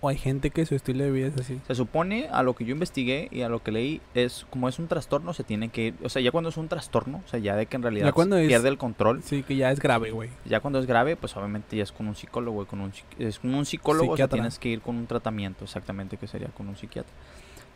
[0.03, 1.62] O hay gente que su estilo de vida es así.
[1.67, 4.79] Se supone, a lo que yo investigué y a lo que leí, es como es
[4.79, 5.96] un trastorno, se tiene que ir.
[6.03, 8.41] O sea, ya cuando es un trastorno, o sea, ya de que en realidad se
[8.41, 10.29] es- pierde el control, Sí, que ya es grave, güey.
[10.46, 13.37] ya cuando es grave, pues obviamente ya es con un psicólogo, güey, con un, es
[13.37, 16.68] con un psicólogo, o sea, tienes que ir con un tratamiento, exactamente, que sería con
[16.68, 17.14] un psiquiatra.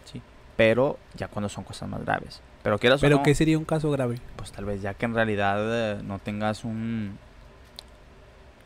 [0.05, 0.19] Sí.
[0.57, 2.41] Pero ya cuando son cosas más graves.
[2.63, 4.19] Pero quieras Pero o no, ¿qué sería un caso grave?
[4.35, 5.59] pues tal vez ya que en realidad
[5.99, 7.19] eh, no tengas un.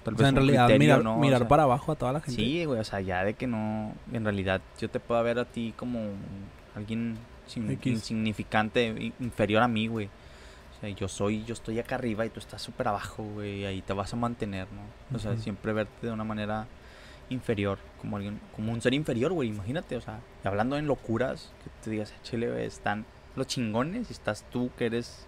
[0.10, 1.16] Tal O sea, en realidad criterio, mirar, ¿no?
[1.16, 2.42] O mirar sea, para abajo a toda la gente.
[2.42, 5.46] Sí, güey, o sea, ya de que no, en realidad yo te puedo ver a
[5.46, 6.00] ti como
[6.76, 7.18] alguien
[7.48, 10.08] sin- insignificante, inferior a mí, güey.
[10.08, 13.66] O sea, yo soy, yo estoy acá arriba y tú estás súper abajo, güey, y
[13.66, 15.16] ahí te vas a mantener, ¿no?
[15.16, 16.68] O sea, siempre verte de una manera
[17.30, 21.52] inferior, como alguien, como un ser inferior, güey, imagínate, o sea, y hablando en locuras,
[21.64, 25.28] que te digas, "Ah, chile, güey, están los chingones y estás tú que eres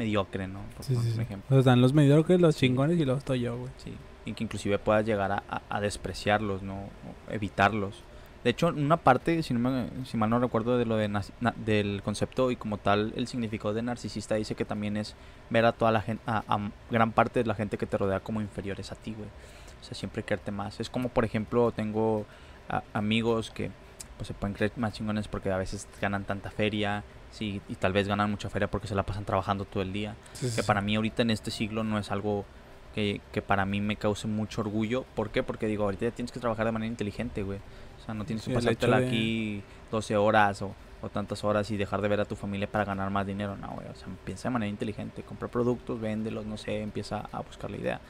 [0.00, 0.60] mediocre, ¿no?
[0.76, 1.44] Por Sí, sí, ejemplo.
[1.48, 3.70] O sea, están los mediocres, los chingones y luego estoy yo, güey.
[3.76, 6.74] Sí, y que inclusive puedas llegar a, a- a despreciarlos, ¿no?
[6.74, 8.02] O evitarlos.
[8.42, 11.08] De hecho, en una parte, si, no me- si mal no recuerdo de lo de
[11.08, 11.22] na-
[11.66, 15.14] del concepto y como tal, el significado de narcisista dice que también es
[15.50, 18.20] ver a toda la gente, a, a gran parte de la gente que te rodea
[18.20, 19.28] como inferiores a ti, güey.
[19.80, 20.80] O sea, siempre quererte más.
[20.80, 22.24] Es como, por ejemplo, tengo
[22.70, 23.70] a- amigos que
[24.16, 27.92] pues se pueden creer más chingones porque a veces ganan tanta feria, sí, y tal
[27.92, 30.14] vez ganan mucha feria porque se la pasan trabajando todo el día
[30.54, 32.44] que para mí ahorita en este siglo no es algo
[32.94, 35.04] que, que para mí me cause mucho orgullo.
[35.14, 35.42] ¿Por qué?
[35.42, 37.58] Porque digo, ahorita ya tienes que trabajar de manera inteligente, güey.
[38.00, 39.62] O sea, no tienes Sí, que el pasártela de- aquí
[39.92, 43.08] 12 horas o, o tantas horas y dejar de ver a tu familia para ganar
[43.10, 43.56] más dinero.
[43.56, 43.86] No, güey.
[43.88, 45.22] O sea, piensa de manera inteligente.
[45.22, 48.00] Compra productos, véndelos, no sé, empieza a buscar la idea.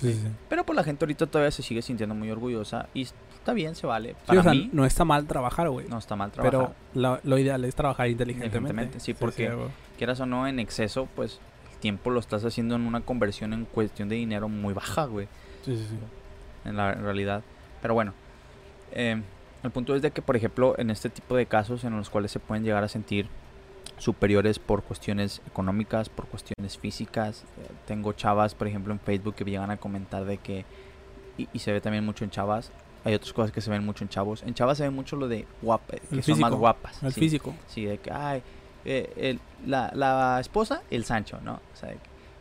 [0.00, 0.28] Sí, sí.
[0.48, 3.86] Pero pues la gente ahorita todavía se sigue sintiendo muy orgullosa y está bien, se
[3.86, 4.10] vale.
[4.10, 5.86] Sí, Para sea, mí no está mal trabajar, güey.
[5.88, 6.50] no está mal trabajar.
[6.60, 9.00] pero lo, lo ideal es trabajar inteligentemente.
[9.00, 9.52] Sí, porque-.
[9.98, 11.40] Quieras o no, en exceso, pues
[11.72, 15.26] el tiempo lo estás haciendo en una conversión en cuestión de dinero muy baja, güey.
[15.64, 15.96] Sí, sí, sí.
[16.64, 17.42] en la en realidad.
[17.82, 18.14] Pero bueno,
[18.92, 19.20] eh,
[19.62, 22.30] el punto es de que, por ejemplo, en este tipo de casos en los cuales
[22.30, 23.26] se pueden llegar a sentir
[24.00, 29.44] superiores por cuestiones económicas, por cuestiones físicas, eh, tengo chavas, por ejemplo, en Facebook que
[29.44, 30.64] llegan a comentar de que,
[31.38, 32.70] y, y se ve también mucho en chavas,
[33.04, 34.42] hay otras cosas que se ven mucho en chavos.
[34.42, 37.02] En chavas se ve mucho lo de guapa, que El son más guapas.
[37.02, 37.20] El sí.
[37.20, 37.54] físico.
[37.68, 38.42] Sí, de que, ay,
[38.84, 41.54] eh, el- la, la esposa, el Sancho, ¿no?
[41.54, 41.94] O sea,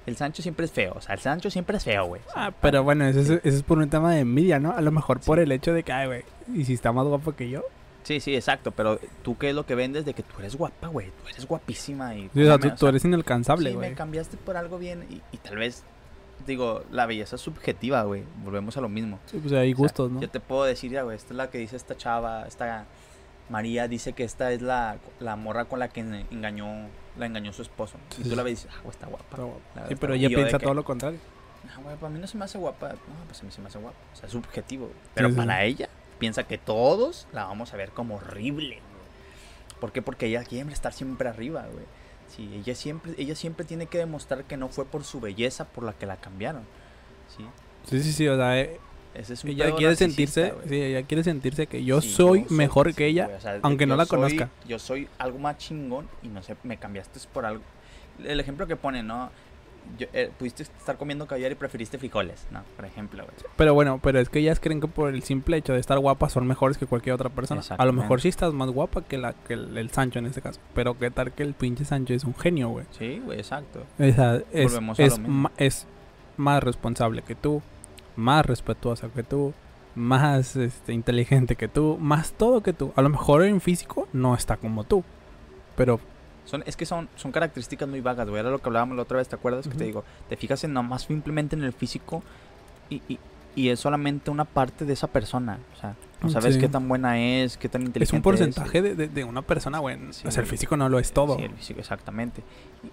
[0.06, 2.22] el Sancho siempre es feo, o sea, el Sancho siempre es feo, güey.
[2.36, 4.72] Ah, pero bueno, eso, es, eso es por un tema de envidia, ¿no?
[4.72, 7.34] A lo mejor por el hecho de que, ay, güey, y si está más guapo
[7.34, 7.64] que yo.
[8.04, 10.88] Sí, sí, exacto, pero tú qué es lo que vendes de que tú eres guapa,
[10.88, 12.30] güey, tú eres guapísima y...
[12.34, 13.90] Sí, o sea, cómame, tú, tú eres inalcanzable, sí, güey.
[13.90, 15.84] me cambiaste por algo bien y, y tal vez,
[16.48, 19.20] digo, la belleza es subjetiva, güey, volvemos a lo mismo.
[19.28, 20.22] Sí, pues hay O sea, gustos, ¿no?
[20.22, 22.86] Yo te puedo decir, ya, güey, esta es la que dice esta chava, esta
[23.50, 26.68] María dice que esta es la, la morra con la que en- engañó,
[27.18, 27.98] la engañó su esposo.
[28.10, 28.36] Sí, y tú sí.
[28.36, 29.38] la ves y dices, ah, güey, está guapa.
[29.76, 31.20] Está Sí, pero ella piensa que, todo lo contrario.
[31.68, 32.90] Ah, güey, para mí no se me hace guapa.
[32.90, 33.98] No, pues a mí se me hace guapa.
[34.14, 34.90] O sea, es subjetivo.
[35.14, 35.38] Pero sí, sí.
[35.40, 38.76] para ella, piensa que todos la vamos a ver como horrible.
[38.76, 39.80] güey.
[39.80, 40.02] ¿Por qué?
[40.02, 41.86] Porque ella quiere estar siempre arriba, güey.
[42.28, 45.84] Sí, ella siempre, ella siempre tiene que demostrar que no fue por su belleza por
[45.84, 46.62] la que la cambiaron.
[47.36, 47.46] Sí.
[47.90, 48.80] Sí, sí, sí, o sea, eh,
[49.16, 52.94] Ese es un ella quiere sentirse, sí, ella quiere sentirse que yo Sí, soy mejor
[52.94, 54.50] que ella, güey, o sea, aunque no la soy- conozca.
[54.68, 57.64] Yo soy algo más chingón y no sé, me cambiaste por algo.
[58.24, 59.32] El ejemplo que pone, ¿no?
[59.98, 62.62] Yo, eh, pudiste estar comiendo caviar y preferiste frijoles, ¿no?
[62.76, 63.36] Por ejemplo, güey.
[63.58, 66.32] Pero bueno, pero es que ellas creen que por el simple hecho de estar guapas
[66.32, 67.62] son mejores que cualquier otra persona.
[67.78, 70.42] A lo mejor sí estás más guapa que, la, que el, el Sancho en este
[70.42, 70.60] caso.
[70.74, 72.86] Pero qué tal que el pinche Sancho es un genio, güey.
[72.92, 73.84] Sí, güey, exacto.
[73.98, 75.40] O sea, es, Volvemos a es, lo mismo.
[75.42, 75.88] ma- es
[76.38, 77.62] más responsable que tú,
[78.16, 79.54] más respetuosa que tú,
[79.96, 82.94] más este, inteligente que tú, más todo que tú.
[82.96, 85.04] A lo mejor en físico no está como tú.
[85.76, 86.00] Pero
[86.50, 88.40] Son, es que son, son características muy vagas, güey.
[88.40, 89.68] Era lo que hablábamos la otra vez, ¿te acuerdas?
[89.68, 92.24] Que te digo, te fijas en nomás simplemente en el físico
[92.90, 93.20] y, y,
[93.56, 95.60] y es solamente una parte de esa persona.
[95.76, 96.60] O sea, no sabes Sí.
[96.62, 99.80] qué tan buena es, qué tan inteligente es un porcentaje de, de- de una persona.
[100.12, 101.38] Sí, o sea, el físico no lo es todo.
[101.38, 102.44] Sí, el físico, exactamente.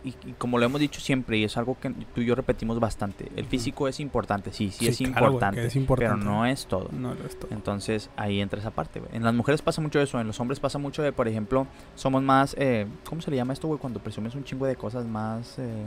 [0.05, 2.79] Y, y- como lo hemos dicho siempre, y es algo que tú y yo repetimos
[2.81, 6.15] bastante, el físico es importante, sí, sí, es claro, importante, es importante.
[6.19, 6.89] pero no es todo.
[6.93, 7.51] No lo es todo.
[7.53, 9.15] Entonces ahí entra esa parte, güey.
[9.15, 11.67] En las mujeres pasa mucho eso, en los hombres pasa mucho de, por ejemplo,
[11.97, 13.79] somos más, eh, ¿cómo se le llama esto, güey?
[13.81, 15.59] Cuando presumes un chingo de cosas más...
[15.59, 15.85] eh,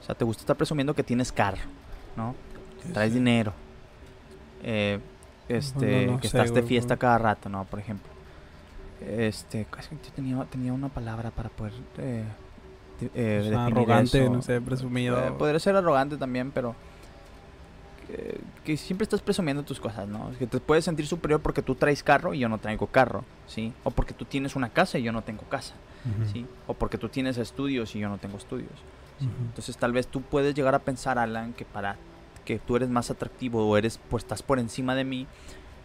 [0.00, 1.58] o sea, te gusta estar presumiendo que tienes carro,
[2.16, 2.34] ¿no?
[2.92, 3.52] Traes dinero.
[4.62, 4.98] eh,
[5.48, 6.98] este, no que sé, estás de güey, fiesta güey.
[7.00, 7.64] cada rato, ¿no?
[7.64, 8.06] Por ejemplo.
[9.00, 12.24] Este, es que yo tenía, tenía una palabra para poder eh,
[13.14, 14.32] eh, O sea, definir arrogante, eso.
[14.32, 15.18] no sé, presumido.
[15.26, 16.74] Eh, podría ser arrogante también, pero
[18.08, 20.30] que, que siempre estás presumiendo tus cosas, ¿no?
[20.38, 23.72] Que te puedes sentir superior porque tú traes carro y yo no traigo carro, ¿sí?
[23.84, 25.74] O porque tú tienes una casa y yo no tengo casa,
[26.04, 26.30] Ujú.
[26.30, 26.46] ¿sí?
[26.66, 28.72] O porque tú tienes estudios y yo no tengo estudios.
[29.20, 29.26] ¿sí?
[29.26, 29.34] Ujú.
[29.46, 31.96] Entonces tal vez tú puedes llegar a pensar, Alan, que para
[32.48, 35.26] que tú eres más atractivo o eres, pues estás por encima de mí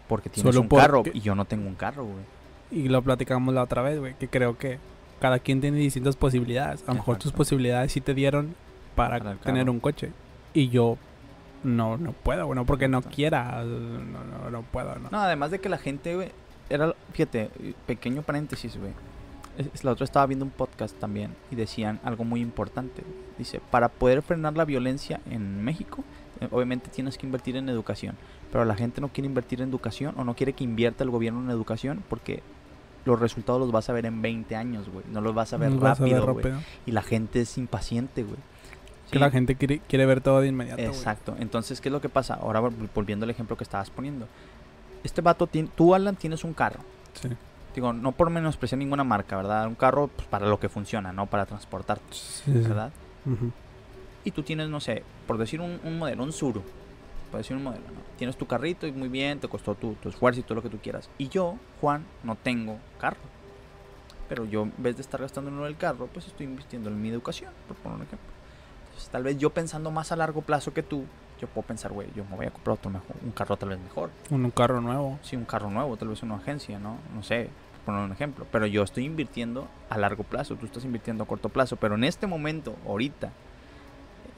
[0.08, 2.24] porque tienes Solo un carro porque- y yo no tengo un carro, güey.
[2.70, 4.78] Y lo platicamos la otra vez, güey, que creo que
[5.20, 6.82] cada quien tiene distintas posibilidades.
[6.84, 8.54] A lo mejor tus posibilidades sí te dieron
[8.94, 10.10] para, tener un coche.
[10.54, 10.96] Y yo
[11.64, 15.10] no no puedo, bueno, porque no quiera, no, no, no puedo, ¿no?
[15.10, 16.30] No, además de que la gente, güey,
[16.70, 17.50] era, fíjate,
[17.86, 18.92] pequeño paréntesis, güey.
[19.82, 23.02] La otra estaba viendo un podcast también y decían algo muy importante.
[23.36, 26.02] Dice, para poder frenar la violencia en México,
[26.50, 28.16] obviamente tienes que invertir en educación.
[28.52, 31.42] Pero la gente no quiere invertir en educación o no quiere que invierta el gobierno
[31.42, 32.42] en educación porque
[33.04, 35.04] los resultados los vas a ver en 20 años, güey.
[35.12, 36.42] No los vas a ver rápido, güey.
[36.86, 38.38] Y la gente es impaciente, güey.
[39.10, 40.80] Que la gente quiere, quiere ver todo de inmediato.
[40.82, 41.36] Exacto.
[41.38, 42.34] Entonces, ¿qué es lo que pasa?
[42.34, 44.26] Ahora vol- volviendo al ejemplo que estabas poniendo.
[45.04, 46.80] Este vato, tien- tú, Alan, tienes un carro.
[47.12, 47.28] Sí.
[47.74, 49.66] Digo, no por menospreciar ninguna marca, ¿verdad?
[49.68, 51.26] Un carro pues, para lo que funciona, ¿no?
[51.26, 52.52] Para transportar, Sí, sí.
[52.52, 52.90] ¿verdad?
[54.24, 56.62] Y tú tienes, no sé, por decir un, un modelo, un Suru.
[57.30, 58.00] Por decir un modelo, ¿no?
[58.16, 60.70] Tienes tu carrito y muy bien, te costó tu, tu esfuerzo y todo lo que
[60.70, 61.10] tú quieras.
[61.18, 63.18] Y yo, Juan, no tengo carro.
[64.28, 67.10] Pero yo, en vez de estar gastando en el carro, pues estoy invirtiendo en mi
[67.10, 68.28] educación, por poner un ejemplo.
[68.86, 71.04] Entonces, tal vez yo pensando más a largo plazo que tú,
[71.40, 73.80] yo puedo pensar, güey, yo me voy a comprar otro mejor, un carro tal vez
[73.80, 74.10] mejor.
[74.30, 75.18] Un, un carro nuevo.
[75.22, 76.98] Sí, un carro nuevo, tal vez una agencia, ¿no?
[77.14, 77.50] No sé,
[77.84, 78.46] por poner un ejemplo.
[78.50, 81.76] Pero yo estoy invirtiendo a largo plazo, tú estás invirtiendo a corto plazo.
[81.76, 83.30] Pero en este momento, ahorita,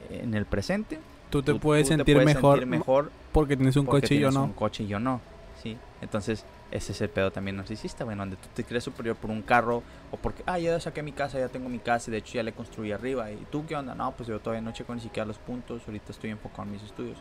[0.09, 3.57] en el presente, Tú te tú- puedes tú te sentir puedes mejor, sentir mejor porque
[3.57, 4.43] tienes un porque coche y yo no.
[4.45, 5.19] un coche y yo no.
[5.61, 9.31] Sí, entonces ese es el pedo también narcisista, bueno, donde tú te crees superior por
[9.31, 12.17] un carro o porque, ah, ya saqué mi casa, ya tengo mi casa y de
[12.19, 13.31] hecho ya le construí arriba.
[13.31, 13.95] ¿Y tú qué onda?
[13.95, 16.83] No, pues yo todavía no checo ni siquiera los puntos, ahorita estoy enfocado en mis
[16.83, 17.17] estudios.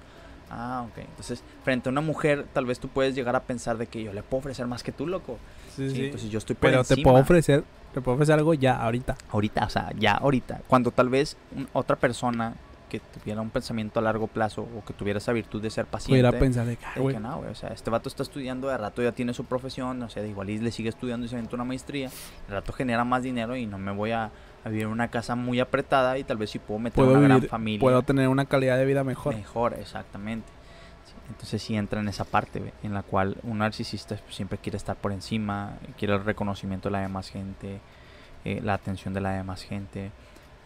[0.50, 0.98] Ah, ok.
[0.98, 4.12] Entonces, frente a una mujer, tal vez tú puedes llegar a pensar de que yo
[4.12, 5.38] le puedo ofrecer más que tú, loco.
[5.74, 6.04] Sí, Sí, sí.
[6.04, 9.16] entonces yo estoy por Pero te puedo ofrecer, te puedo ofrecer algo ya, ahorita.
[9.32, 10.60] Ahorita, o sea, ya ahorita.
[10.68, 12.54] Cuando tal vez un- otra persona
[12.88, 16.12] que tuviera un pensamiento a largo plazo o que tuviera esa virtud de ser paciente.
[16.20, 19.02] Pudiera pensar de que, de no, güey, o sea, este vato está estudiando, de rato
[19.02, 21.56] ya tiene su profesión, o sea, de igual y le sigue estudiando y se aventó
[21.56, 22.08] una maestría,
[22.48, 24.30] de rato genera más dinero y no me voy a,
[24.64, 27.28] a vivir en una casa muy apretada y tal vez si puedo meter puedo una
[27.28, 27.80] gran familia.
[27.80, 29.34] puedo tener una calidad de vida mejor.
[29.34, 30.48] Mejor, exactamente.
[31.04, 34.58] Sí, entonces sí entra en esa parte, güey, en la cual un narcisista pues, siempre
[34.58, 37.80] quiere estar por encima, quiere el reconocimiento de la demás gente,
[38.44, 40.10] eh, la atención de la demás gente.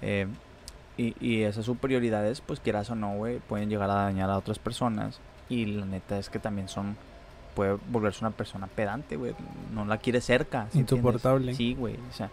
[0.02, 0.26] eh,
[0.98, 4.58] y, y esas superioridades, pues quieras o no, güey, pueden llegar a dañar a otras
[4.58, 5.18] personas.
[5.48, 6.96] Y la neta es que también son,
[7.54, 9.34] puede volverse una persona pedante, güey.
[9.74, 10.68] No la quiere cerca.
[10.74, 11.54] Insoportable.
[11.54, 11.96] Sí, güey.
[12.10, 12.30] O sea,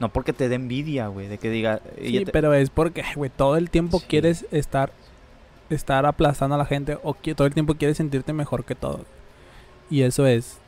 [0.00, 1.80] no porque te dé envidia, güey, de que diga...
[2.00, 4.06] Sí, te- pero es porque, güey, todo el tiempo Sí.
[4.08, 4.92] quieres estar
[5.70, 9.06] estar aplastando a la gente o que todo el tiempo quieres sentirte mejor que todos.
[9.88, 10.58] Y eso es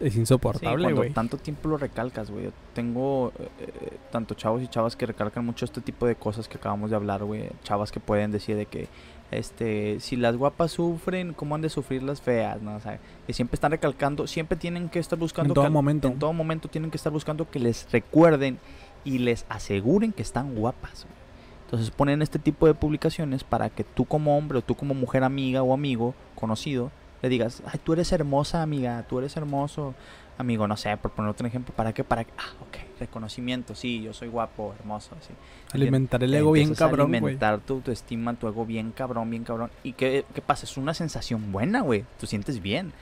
[0.00, 1.12] es Sí, insoportable, cuando güey.
[1.12, 2.44] tanto tiempo lo recalcas, güey.
[2.44, 6.48] Yo Tengo eh, eh, tanto chavos y chavas que recalcan mucho este tipo de cosas
[6.48, 7.48] que acabamos de hablar, güey.
[7.64, 8.88] Chavas que pueden decir de que,
[9.30, 12.62] este, si las guapas sufren, ¿cómo han de sufrir las feas?
[12.62, 12.76] ¿no?
[12.76, 15.50] O sea, que siempre están recalcando, siempre tienen que estar buscando...
[15.50, 16.08] en todo momento.
[16.08, 18.58] En todo momento tienen que estar buscando que les recuerden
[19.04, 21.04] y les aseguren que están guapas.
[21.04, 21.18] güey.
[21.66, 25.22] Entonces ponen este tipo de publicaciones para que tú como hombre o tú como mujer
[25.22, 26.90] amiga o amigo conocido
[27.22, 29.94] le digas, ay, tú eres hermosa amiga, tú eres hermoso
[30.38, 32.04] amigo, no sé, por poner otro ejemplo, ¿para qué?
[32.04, 35.34] Para que, ah, ok, reconocimiento, sí, yo soy guapo, hermoso, sí.
[35.72, 39.70] Alimentar el ego bien cabrón, alimentar tu autoestima, tu ego bien cabrón, bien cabrón.
[39.82, 40.64] ¿Y qué, qué pasa?
[40.64, 42.04] Es una sensación buena, güey.
[42.20, 42.92] Tú sientes bien,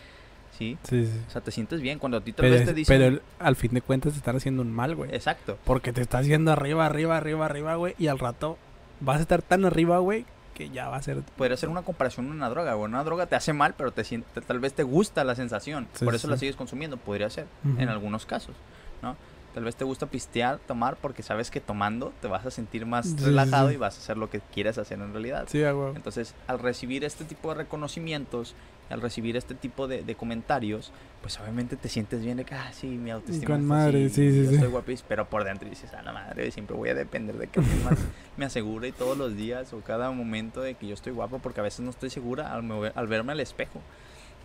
[0.56, 0.78] ¿sí?
[0.84, 1.20] Sí, sí.
[1.28, 2.98] O sea, te sientes bien cuando a ti tal Pero, vez es- te dicen...
[2.98, 5.14] pero al fin de cuentas te están haciendo un mal, güey.
[5.14, 5.58] Exacto.
[5.64, 7.94] Porque te estás yendo arriba, arriba, arriba, arriba, güey.
[7.98, 8.56] Y al rato
[9.00, 10.24] vas a estar tan arriba, güey,
[10.56, 11.22] que ya va a ser.
[11.36, 12.88] Podría ser una comparación con una droga, güey.
[12.90, 15.86] Una droga te hace mal, pero te siente, tal vez te gusta la sensación.
[15.92, 16.30] Sí, Por eso sí.
[16.32, 17.46] la sigues consumiendo, podría ser,
[17.78, 18.56] en algunos casos,
[19.02, 19.16] ¿no?
[19.54, 23.06] Tal vez te gusta pistear, tomar, porque sabes que tomando te vas a sentir más
[23.06, 25.44] Sí, relajado y vas a hacer lo que quieres hacer en realidad.
[25.48, 25.94] Sí, güey.
[25.96, 28.54] Entonces, al recibir este tipo de reconocimientos,
[28.90, 32.70] al recibir este tipo de, de comentarios, pues obviamente te sientes bien de que, ah,
[32.72, 34.58] sí, mi autoestima Con madre, así, sí, sí, yo sí.
[34.58, 37.84] soy pero por dentro dices, a la madre, siempre voy a depender de que alguien
[37.84, 37.98] más
[38.36, 41.64] me asegure todos los días o cada momento de que yo estoy guapo, porque a
[41.64, 43.80] veces no estoy segura al, mover- al verme al espejo,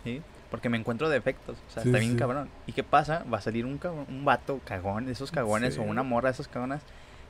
[0.04, 0.20] ¿sí?
[0.50, 2.18] Porque me encuentro defectos, o sea, Sí, está bien sí.
[2.18, 2.48] cabrón.
[2.66, 3.24] ¿Y qué pasa?
[3.32, 6.48] Va a salir un, cabrón- un vato cagón, esos cagones, o una morra de esos
[6.48, 6.82] cagones,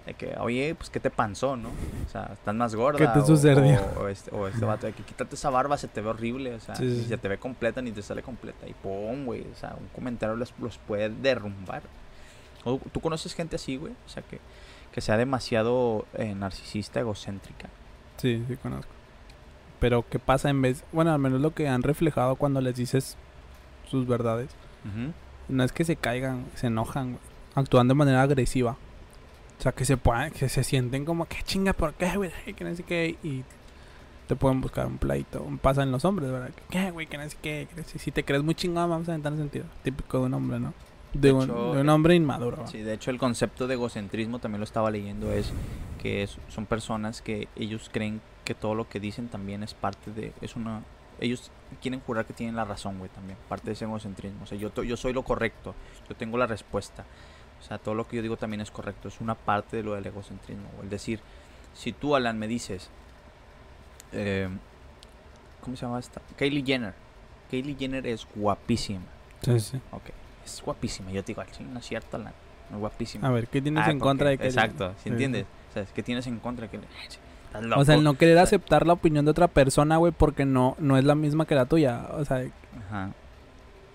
[0.06, 1.68] de que, oye, pues, ¿qué te pasó, no?
[1.68, 2.98] O sea, estás más gorda.
[2.98, 3.80] ¿Qué te sucedió?
[3.96, 6.54] O, o este, o este vato de que quítate esa barba, se te ve horrible,
[6.54, 8.66] o sea, Sí, se te ve completa ni te sale completa.
[8.66, 11.82] Y pum, güey, o sea, un comentario los, los puede derrumbar.
[12.64, 13.92] O, ¿Tú conoces gente así, güey?
[14.06, 14.40] O sea, que,
[14.92, 17.68] que sea demasiado eh, narcisista, egocéntrica.
[18.16, 18.90] Sí, sí, conozco.
[19.80, 20.84] Pero, ¿qué pasa en vez.
[20.92, 23.16] Bueno, al menos lo que han reflejado cuando les dices
[23.90, 24.50] sus verdades.
[25.48, 27.22] No es que se caigan, se enojan, güey.
[27.54, 28.76] Actúan de manera agresiva.
[29.62, 32.32] O sea, que se puedan, que se sienten como, que chinga, ¿por qué, güey?
[32.56, 33.16] Que no sé qué.
[33.22, 33.44] Y
[34.26, 35.46] te pueden buscar un pleito.
[35.62, 36.50] Pasa en los hombres, ¿verdad?
[36.50, 37.06] Que, ¿Qué, güey?
[37.06, 37.68] Que no sé qué.
[37.86, 39.64] Si te crees muy chingón, vamos a entrar en sentido.
[39.84, 40.74] Típico de un hombre, ¿no?
[41.12, 42.66] De, De un, hecho, de un hombre inmaduro.
[42.66, 45.52] Sí, de hecho el concepto de egocentrismo también lo estaba leyendo, es
[46.00, 50.10] que es- son personas que ellos creen que todo lo que dicen también es parte
[50.10, 50.80] de, es una,
[51.20, 54.58] ellos quieren jurar que tienen la razón, güey, también, parte de ese egocentrismo, o sea,
[54.58, 55.74] yo, yo soy lo correcto,
[56.08, 57.04] yo tengo la respuesta,
[57.62, 59.94] o sea, todo lo que yo digo también es correcto, es una parte de lo
[59.94, 61.20] del egocentrismo, es decir,
[61.74, 62.90] si tú, Alan, me dices,
[64.12, 64.48] eh,
[65.60, 66.20] ¿cómo se llama esta?
[66.36, 66.94] Kylie Jenner,
[67.50, 69.04] Kylie Jenner es guapísima,
[69.42, 69.80] Sí, sí.
[69.90, 70.02] ok,
[70.44, 72.32] es guapísima, yo te digo, "Ay, sí, no es cierto, Alan,
[72.70, 73.28] no es guapísima.
[73.28, 74.46] A ver, ¿qué tienes Ah, en contra de que...
[74.46, 75.46] Exacto, ¿sí Sí, entiendes?
[75.70, 76.68] O sea, ¿qué tienes en contra?
[76.68, 79.96] Que, estás O sea, el no querer O sea, aceptar la opinión de otra persona,
[79.96, 82.08] güey, porque no, no es la misma que la tuya.
[82.12, 82.44] O sea,
[82.88, 83.10] Ajá.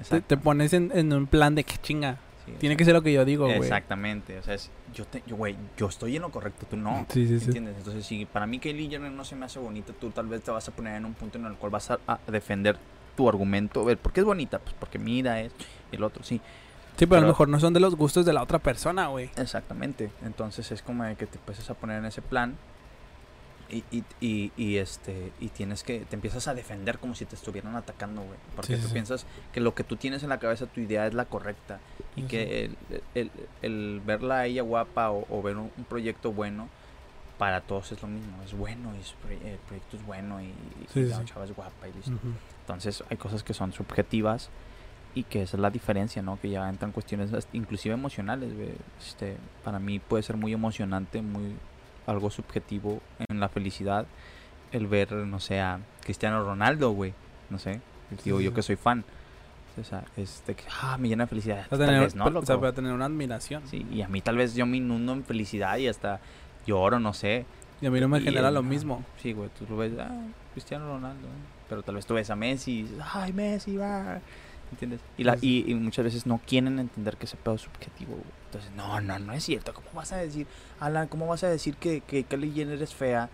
[0.10, 2.17] te, te pones en, en un plan de que chinga.
[2.47, 3.57] Sí, Tiene que ser lo que yo digo, güey.
[3.60, 4.39] Exactamente.
[4.39, 7.05] O sea, es- yo, te, yo, güey, yo estoy en lo correcto, tú no.
[7.10, 7.45] Sí, sí, sí.
[7.47, 7.75] ¿Entiendes?
[7.77, 10.51] Entonces, si para mí Kylie Jenner no se me hace bonita, tú tal vez te
[10.51, 12.77] vas a poner en un punto en el cual vas a, a defender
[13.15, 13.81] tu argumento.
[13.81, 14.60] A ver, ¿por qué es bonita?
[14.60, 15.51] Pues porque mira, es
[15.91, 16.39] el otro, sí.
[16.97, 19.29] Sí, pero, a lo mejor no son de los gustos de la otra persona, güey.
[19.36, 20.10] Exactamente.
[20.23, 22.55] Entonces es como de que te empiezas a poner en ese plan
[23.69, 27.36] y, y, y, y, este y tienes que te empiezas a defender como si te
[27.36, 28.38] estuvieran atacando, güey.
[28.56, 28.93] Porque Sí, sí, tú sí.
[28.93, 31.80] piensas que lo que tú tienes en la cabeza, tu idea es la correcta
[32.15, 32.30] y Ujú.
[32.30, 32.77] que el,
[33.15, 36.69] el- el verla a ella guapa o, o ver un, un proyecto bueno
[37.38, 40.53] para todos es lo mismo, es bueno, y es el proyecto es bueno y,
[40.91, 41.25] Sí, la sí.
[41.25, 42.12] chava es guapa y listo.
[42.13, 42.34] Ujú.
[42.62, 44.49] Entonces hay cosas que son subjetivas
[45.13, 46.39] y que esa es la diferencia, ¿no?
[46.39, 48.56] Que ya entran cuestiones inclusive emocionales.
[48.56, 48.69] güey.
[48.99, 51.56] Este, para mí puede ser muy emocionante, muy
[52.08, 54.08] algo subjetivo en la felicidad
[54.72, 57.13] el ver, no sé, a Cristiano Ronaldo, güey.
[57.50, 57.80] No sé,
[58.24, 59.04] digo sí, yo que soy fan.
[59.80, 61.58] O sea, este, que, ah, me llena de felicidad.
[61.58, 62.62] Sea, Tal tener, vez no, o sea, loco.
[62.62, 63.62] para tener una admiración.
[63.67, 66.20] Sí, y a mí tal vez yo me inundo en felicidad y hasta
[66.65, 67.46] lloro, no sé.
[67.80, 69.06] Y a mí no me Y genera él, lo ah, mismo.
[69.22, 70.10] Sí, güey, tú lo ves, ah,
[70.54, 71.28] Cristiano Ronaldo.
[71.70, 74.20] Pero tal vez tú ves a Messi ay, Messi, va.
[74.71, 74.99] ¿Entiendes?
[75.17, 78.23] Y, la, y, y muchas veces no quieren entender que ese pedo es subjetivo, güey.
[78.45, 79.73] Entonces, no, no, no es cierto.
[79.73, 80.47] ¿Cómo vas a decir,
[80.80, 83.30] Alan, cómo vas a decir que, que Kylie Jenner es fea?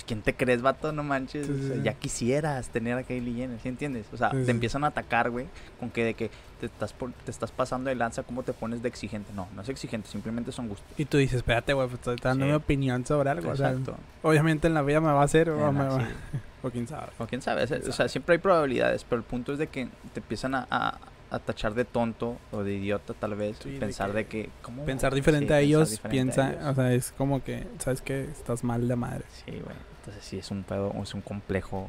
[0.00, 0.92] Pues, ¿quién te crees, vato?
[0.92, 1.46] No manches.
[1.46, 1.82] Sí, O sea, sí.
[1.82, 4.06] ya quisieras tener a Kylie Jenner, ¿sí entiendes?
[4.12, 5.46] O sea, Sí, te empiezan a atacar, güey,
[5.78, 8.80] con que de que te estás, por- te estás pasando de lanza, ¿cómo te pones
[8.82, 9.30] de exigente?
[9.34, 10.86] No, no es exigente, simplemente son gustos.
[10.96, 13.50] Y tú dices, espérate, güey, pues estoy dando mi opinión sobre algo.
[13.50, 13.96] O sea, Exacto.
[14.22, 16.08] obviamente en la vida me va a hacer o, Eh, me va-
[16.62, 17.08] o quién sabe.
[17.18, 20.20] O quién sabe, o sea, siempre hay probabilidades, pero el punto es de que te
[20.20, 20.98] empiezan a, a,
[21.30, 24.50] a tachar de tonto o de idiota tal vez, Sí, de pensar que- de que,
[24.62, 24.84] ¿cómo?
[24.84, 26.64] Pensar Sí, diferente a ellos, diferente a piensa, ellos.
[26.64, 28.24] o sea, es como que, ¿sabes qué?
[28.24, 29.24] Estás mal de madre.
[29.44, 31.88] Sí, güey, entonces sí es un pedo, es un complejo,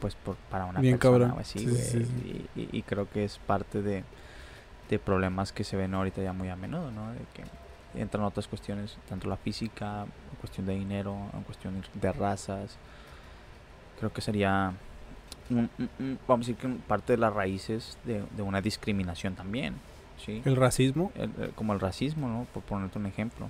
[0.00, 1.44] pues, por, para una Bien persona, cabrón.
[1.44, 1.58] sí.
[2.56, 4.04] Y, y- y creo que es parte de,
[4.90, 7.10] de problemas que se ven ahorita ya muy a menudo, ¿no?
[7.12, 12.12] De que entran otras cuestiones, tanto la física, en cuestión de dinero, en cuestión de
[12.12, 12.76] razas,
[13.98, 14.72] creo que sería
[15.48, 19.34] un- un- un- vamos a decir que parte de las raíces de, de una discriminación
[19.34, 19.74] también,
[20.24, 20.42] ¿sí?
[20.44, 21.10] El racismo.
[21.14, 22.46] El- el- como el racismo, ¿no?
[22.52, 23.48] Por ponerte un ejemplo.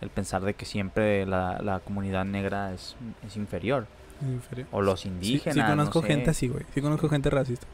[0.00, 3.86] El pensar de que siempre la, la comunidad negra es, es inferior.
[4.22, 4.68] Inferior.
[4.72, 5.54] O los indígenas.
[5.54, 6.64] sí conozco no gente así, güey.
[6.74, 7.66] Sí conozco gente racista.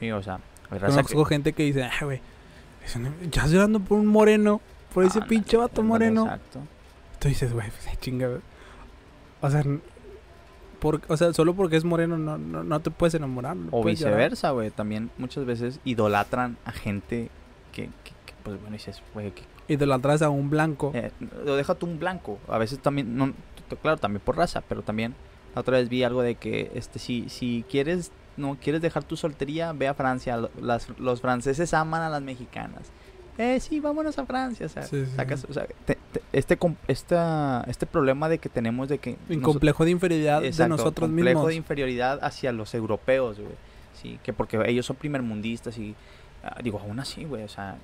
[0.00, 2.20] Sí, o sea, Conozco gente que dice, ah, güey,
[3.30, 4.60] ya estoy dando por un moreno,
[4.94, 6.22] por ese Ándale, pinche vato moreno.
[6.24, 6.60] Exacto.
[7.18, 8.28] Tú dices, güey, pues chinga.
[9.40, 9.62] O sea,
[10.80, 13.54] por, o sea, solo porque es moreno no, no, no te puedes enamorar.
[13.56, 14.70] no O puedes viceversa, güey.
[14.70, 17.30] También muchas veces idolatran a gente
[17.70, 20.90] que, que- que, pues bueno, dices, güey, que Idolatras a un blanco.
[20.94, 21.10] Eh,
[21.44, 22.38] lo deja tú un blanco.
[22.48, 23.32] A veces también, no,
[23.80, 25.14] claro, también por raza, pero también
[25.54, 29.72] otra vez vi algo de que este si, si quieres no quieres dejar tu soltería,
[29.72, 30.48] ve a Francia.
[30.60, 32.90] Las, los franceses aman a las mexicanas.
[33.38, 34.66] Eh, sí, vámonos a Francia.
[34.66, 38.48] O sea, Sí, sí, sacas- o sea, te- te- este, esta, este problema de que
[38.48, 39.16] tenemos de que...
[39.30, 41.48] Un complejo de inferioridad de Exacto, nosotros complejo mismos.
[41.48, 43.52] de inferioridad hacia los europeos, güey.
[44.00, 45.94] Sí, que porque ellos son primermundistas y
[46.44, 47.76] ah, digo, aún así, güey, o sea,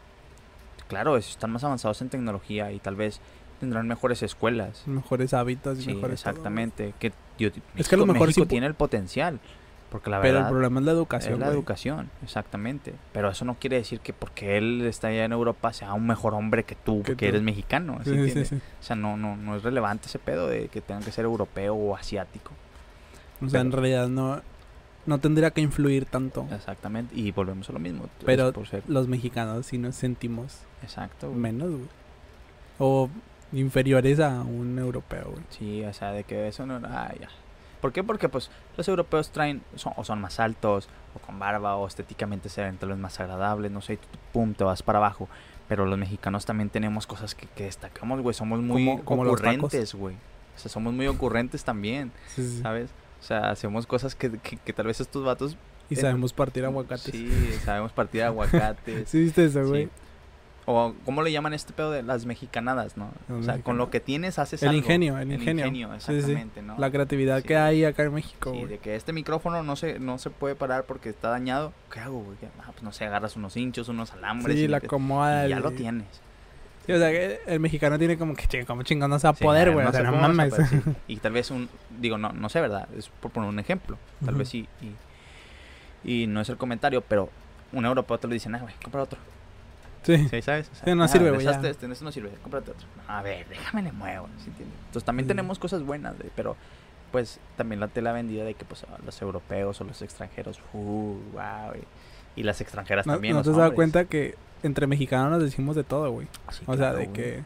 [0.89, 3.21] claro, es- están más avanzados en tecnología y tal vez
[3.61, 4.83] tendrán mejores escuelas.
[4.87, 6.95] Mejores hábitos y Sí, mejores todo, exactamente.
[6.99, 9.41] que yo- Es que a lo México- mejor sí México tiene el potencial,
[9.91, 11.41] porque la Pero el problema es la es educación.
[11.41, 11.57] la güey.
[11.59, 12.95] educación, exactamente.
[13.13, 16.35] Pero eso no quiere decir que porque él está allá en Europa sea un mejor
[16.35, 17.31] hombre que tú, Que porque tú.
[17.31, 17.99] eres mexicano.
[18.05, 18.57] ¿sí Sí.
[18.57, 21.75] O sea, no, no, no es relevante ese pedo de que tengan que ser europeo
[21.75, 22.53] o asiático.
[23.45, 24.41] O sea, en realidad no,
[25.09, 26.47] no tendría que influir tanto.
[26.53, 28.07] Exactamente, y volvemos a lo mismo.
[28.25, 31.29] Pero por ser- los mexicanos sí nos sentimos Exacto.
[31.29, 31.41] güey.
[31.41, 31.89] menos, güey.
[32.79, 33.09] O
[33.53, 35.43] inferiores a un europeo, güey.
[35.51, 36.81] Sí, o sea, de que eso no...
[36.85, 37.29] Ah, ya.
[37.81, 38.03] ¿Por qué?
[38.05, 42.49] Porque pues los europeos traen, son, o son más altos, o con barba, o estéticamente
[42.49, 45.29] se ven tal vez más agradables, no sé, y tú, pum, te vas para abajo.
[45.69, 50.17] Pero los mexicanos también tenemos cosas que, que destacamos, güey, somos muy Como- ocurrentes, güey.
[50.57, 52.61] O sea, somos muy ocurrentes también, sí.
[52.63, 52.91] ¿sabes?
[53.21, 55.57] O sea, hacemos cosas que, que, que tal vez estos vatos...
[55.91, 57.11] Y eh, sabemos partir aguacates.
[57.13, 57.31] Sí,
[57.65, 59.09] sabemos partir aguacates.
[59.11, 59.85] ¿Sí viste eso, güey?
[59.87, 59.91] Sí.
[60.71, 63.11] O, ¿cómo le llaman este pedo de las mexicanadas, no?
[63.27, 64.81] Las o sea, con lo que tienes haces El algo.
[64.81, 65.67] ingenio, el ingenio.
[65.99, 66.13] Sí, sí.
[66.13, 66.77] exactamente, ¿no?
[66.79, 67.49] La creatividad Sí.
[67.49, 68.69] que hay acá en México, Sí, güey.
[68.73, 71.73] de que este micrófono no se, no se puede parar porque está dañado.
[71.91, 72.37] ¿Qué hago, güey?
[72.61, 74.59] Ah, pues no sé, agarras unos hinchos, unos alambres.
[74.59, 75.47] Sí, y, la te- acomoda.
[75.47, 76.07] y ya el- lo tienes.
[76.89, 79.33] Sí, o sea, que el mexicano tiene como que, "Chinga, como chingón no se va
[79.33, 79.87] a Sí, poder, güey.
[79.87, 80.55] o sea, sé no mames.
[80.55, 80.81] poder, sí.
[81.09, 81.69] Y tal vez un,
[82.01, 82.89] digo, no, no sé, ¿verdad?
[82.97, 83.99] Es por poner un ejemplo.
[84.25, 84.67] Tal vez sí.
[86.05, 87.29] Y, y no es el comentario, pero
[87.73, 89.19] un europeo te lo dice, ah, güey, compra otro.
[90.03, 90.29] Sí.
[90.31, 90.71] Sí, ¿sabes?
[90.73, 91.71] O sea, Sí, no "Ah, sirve, güey, besaste ya".
[91.73, 92.87] Este, este no sirve, cómprate otro.
[93.07, 94.79] A ver, déjame le muevo, ¿sí entiendes?
[94.87, 96.57] Entonces también tenemos cosas buenas, güey, pero
[97.13, 100.79] pues también la tela vendida de que pues los europeos o los extranjeros, uh,
[101.33, 101.83] wow, güey.
[102.39, 103.35] Y las extranjeras No, también.
[103.35, 106.27] ¿no te has dado cuenta que entre mexicanos nos decimos de todo, güey?
[106.51, 107.13] Sí, O sea, de güey.
[107.13, 107.43] que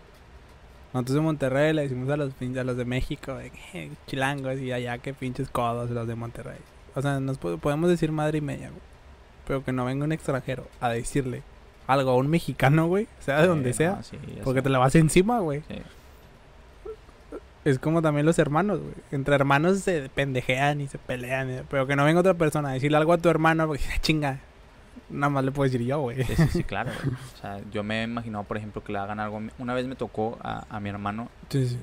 [0.92, 4.58] nosotros de Monterrey le decimos a los, a los de México, de que "Eh, chilangos
[4.58, 6.58] y allá que pinches codos los de Monterrey.
[6.94, 8.82] O sea, nos po- podemos decir madre y media, güey.
[9.46, 11.42] Pero que no venga un extranjero a decirle
[11.86, 14.64] algo a un mexicano, güey, sea de Sí, donde no, sea, sí, porque sé.
[14.64, 15.62] te la vas encima, güey.
[15.68, 15.82] Sí.
[17.64, 18.94] Es como también los hermanos, güey.
[19.12, 22.72] Entre hermanos se pendejean y se pelean, eh, pero que no venga otra persona a
[22.72, 24.40] decirle algo a tu hermano, porque chinga,
[25.12, 26.24] nada más le puedo decir yo, güey.
[26.24, 26.90] Sí, sí, sí, claro.
[27.04, 27.14] güey.
[27.14, 29.40] O sea, yo me he imaginado, por ejemplo, que le hagan algo.
[29.58, 31.78] Una vez me tocó a, a mi hermano, Sí, sí.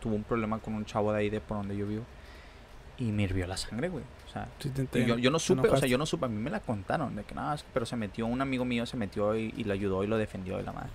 [0.00, 2.04] tuvo un problema con un chavo de ahí de por donde yo vivo.
[2.98, 4.04] Y me hirvió la sangre, güey.
[4.28, 6.40] O sea, Sí, te- yo, yo no supe, o sea, yo no supe, a mí
[6.40, 9.52] me la contaron, de que nada, pero se metió, un amigo mío se metió y,
[9.56, 10.90] y lo ayudó y lo defendió de la madre.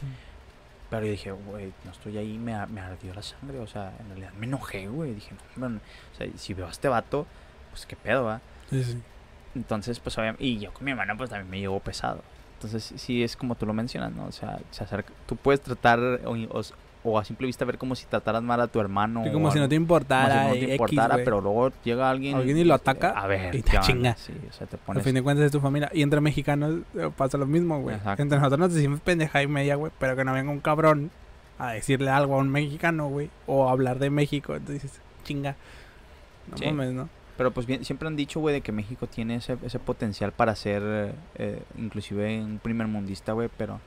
[0.90, 4.08] Pero yo dije, güey, no estoy ahí, me, me ardió la sangre, o sea, en
[4.08, 5.82] realidad me enojé, güey, dije, no, hombre,
[6.14, 7.28] o sea, si veo a este vato,
[7.72, 8.40] pues qué pedo, va.
[8.70, 8.98] Sí, sí.
[9.58, 12.22] Entonces, pues obviamente, y yo con mi hermano, pues también me llevo pesado.
[12.56, 14.26] Entonces, sí es como tú lo mencionas, ¿no?
[14.26, 16.62] O sea, se acerca, tú puedes tratar o, o-
[17.04, 19.24] o a simple vista ver como si trataras mal a tu hermano.
[19.24, 22.10] Sí, o como si no te como importara, si no te importara, pero luego llega
[22.10, 22.36] alguien.
[22.36, 24.16] Alguien y lo ataca A ver, y te chinga.
[24.18, 25.04] Sí, o sea, te pones.
[25.04, 25.90] fin de cuentas es tu familia.
[25.94, 27.96] Y entre mexicanos eh, pasa lo mismo, güey.
[28.18, 29.92] Entre nosotros nos decimos pendeja y media, güey.
[30.00, 31.12] Pero que no venga un cabrón
[31.60, 33.30] a decirle algo a un mexicano, güey.
[33.46, 34.56] O a hablar de México.
[34.56, 35.56] Entonces dices, chinga.
[36.52, 36.66] No Sí.
[36.66, 37.10] mames, ¿no?
[37.38, 40.56] Pero pues bien, siempre han dicho, güey, de que México tiene ese, ese potencial para
[40.56, 43.80] ser eh, inclusive un primer mundista, güey, pero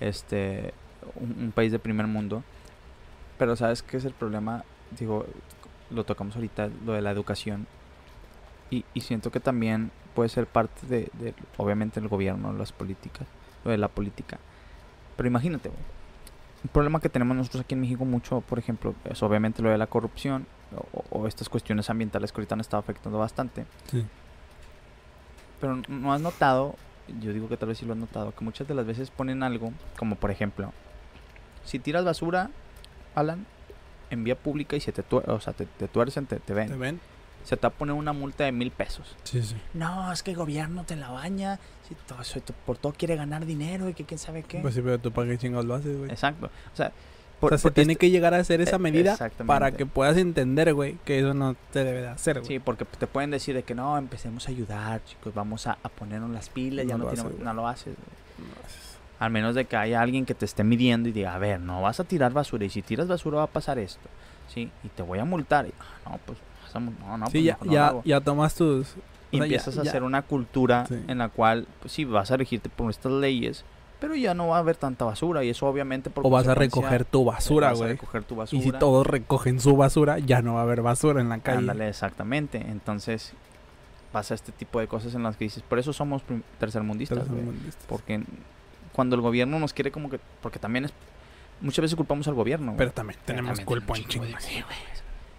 [0.00, 0.72] este,
[1.14, 2.42] un, un país de primer mundo.
[3.38, 4.64] Pero ¿sabes qué es el problema?
[4.98, 5.26] Digo,
[5.90, 7.66] lo tocamos ahorita, lo de la educación.
[8.70, 13.28] Y, y siento que también puede ser parte de, de, obviamente, el gobierno, las políticas,
[13.62, 14.38] lo de la política.
[15.16, 15.80] Pero imagínate, güey.
[16.64, 19.78] Un problema que tenemos nosotros aquí en México mucho, por ejemplo, es obviamente lo de
[19.78, 23.66] la corrupción o, o estas cuestiones ambientales que ahorita han estado afectando bastante.
[23.90, 24.04] Sí.
[25.60, 26.74] Pero no has notado,
[27.20, 29.42] yo digo que tal vez sí lo has notado, que muchas de las veces ponen
[29.42, 30.72] algo, como por ejemplo,
[31.64, 32.50] si tiras basura,
[33.14, 33.46] Alan,
[34.10, 36.68] en vía pública y se te, tuer- o sea, te, te tuercen, te, te ven,
[36.68, 37.00] ¿Te ven?
[37.44, 39.16] se te va a poner una multa de mil pesos.
[39.24, 39.56] Sí, sí.
[39.72, 41.58] No, es que el gobierno te la baña,
[41.88, 44.60] si todo, eso- por todo quiere ganar dinero y que quién sabe qué.
[44.60, 46.10] Pues sí, pero tú para qué chingados lo haces, güey.
[46.10, 46.46] Exacto.
[46.72, 46.92] O sea,
[47.40, 49.16] Por- o sea, se tiene este- que llegar a hacer esa eh, medida
[49.46, 52.46] para que puedas entender, güey, que eso no te debe de hacer, güey.
[52.48, 55.88] Sí, porque te pueden decir de que no, empecemos a ayudar, chicos, vamos a, a
[55.90, 57.44] ponernos las pilas, ya No no, lo tiene- haces, güey.
[57.44, 57.94] no lo haces.
[59.18, 61.80] Al menos de que haya alguien que te esté midiendo y diga, a ver, no
[61.82, 64.08] vas a tirar basura y si tiras basura va a pasar esto,
[64.52, 64.70] ¿sí?
[64.84, 65.66] Y te voy a multar.
[65.66, 68.02] Y, "Ah, no, pues, vas a mul- no, no, Sí, pues, ya, no ya, hago".
[68.04, 68.88] ya tomas tus...
[69.30, 71.02] Y o sea, ya- empiezas a ya- hacer una cultura Sí.
[71.08, 73.64] en la cual, pues sí, vas a regirte por estas leyes,
[74.00, 76.54] pero ya no va a haber tanta basura y eso obviamente por O vas a
[76.54, 77.98] recoger tu basura, güey.
[78.52, 81.58] Y si todos recogen su basura, ya no va a haber basura en la calle.
[81.58, 82.58] Ándale, exactamente.
[82.58, 83.32] Entonces
[84.12, 86.22] pasa este tipo de cosas en las que dices, por eso somos
[86.58, 87.26] tercermundistas.
[87.88, 88.22] Porque
[88.92, 90.92] cuando el gobierno nos quiere como que, porque también es,
[91.60, 92.72] muchas veces culpamos al gobierno.
[92.72, 92.78] güey.
[92.78, 94.66] Pero también Pero tenemos también culpa en chingo de chingo.
[94.66, 94.78] güey.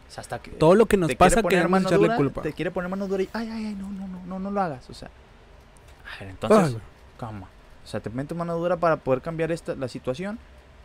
[0.07, 2.41] O sea, hasta que Todo lo que nos pasa queremos echarle dura, culpa.
[2.41, 4.61] Te quiere poner mano dura y, ay, ay, ay, no, no, no, no, no lo
[4.61, 4.89] hagas.
[4.89, 6.83] O sea, a ver, entonces, güey.
[7.19, 7.47] ¿cómo?
[7.87, 10.39] O sea, te meto mano dura para poder cambiar esta, la situación,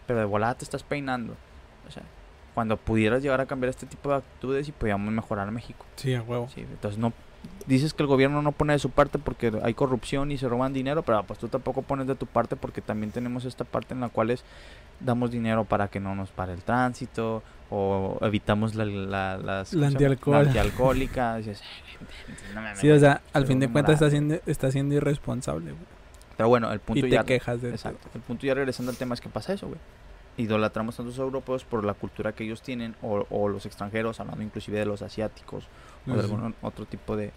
[0.06, 1.34] pero de volada te estás peinando.
[1.88, 2.04] O sea,
[2.54, 5.84] cuando pudieras llegar a cambiar este tipo de actitudes y podíamos mejorar México.
[5.96, 6.48] Sí, a huevo.
[6.54, 7.12] Sí, entonces no
[7.66, 10.72] dices que el gobierno no pone de su parte porque hay corrupción y se roban
[10.72, 14.00] dinero, pero pues tú tampoco pones de tu parte porque también tenemos esta parte en
[14.00, 14.44] la cual es,
[15.00, 19.88] damos dinero para que no nos pare el tránsito o evitamos la, la, las, La
[19.88, 20.34] antialcohol.
[20.34, 21.36] La antialcohólica.
[21.38, 24.10] Dices, "Ay, no mames, Sí, o sea, al fin de cuentas está morado".
[24.28, 25.91] siendo, está siendo irresponsable, güey.
[26.36, 28.08] Pero bueno, el punto Y te ya quejas de Exacto.
[28.14, 29.78] El punto ya regresando al tema es que pasa eso, güey.
[30.38, 34.42] Idolatramos a los europeos por la cultura que ellos tienen o, o los extranjeros, hablando
[34.42, 35.68] inclusive de los asiáticos
[36.06, 36.24] o de Sí.
[36.32, 37.32] algún otro tipo de,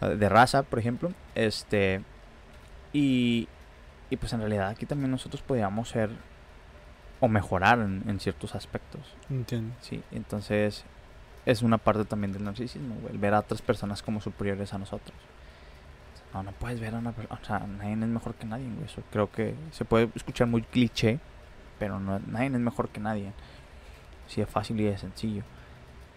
[0.00, 1.10] de raza, por ejemplo.
[1.34, 2.02] Este
[2.92, 3.48] y,
[4.10, 6.10] y pues en realidad aquí también nosotros podríamos ser
[7.20, 9.74] o mejorar en, en ciertos aspectos, Entiendo.
[9.80, 10.02] ¿sí?
[10.12, 10.84] Entonces
[11.46, 14.78] es una parte también del narcisismo, güey, el ver a otras personas como superiores a
[14.78, 15.16] nosotros.
[16.34, 18.84] No, no puedes ver a una persona, o sea, nadie es mejor que nadie, güey.
[18.84, 21.18] Eso creo que se puede escuchar muy cliché,
[21.78, 23.32] pero no, nadie es mejor que nadie.
[24.26, 25.42] Sí, es fácil y es sencillo.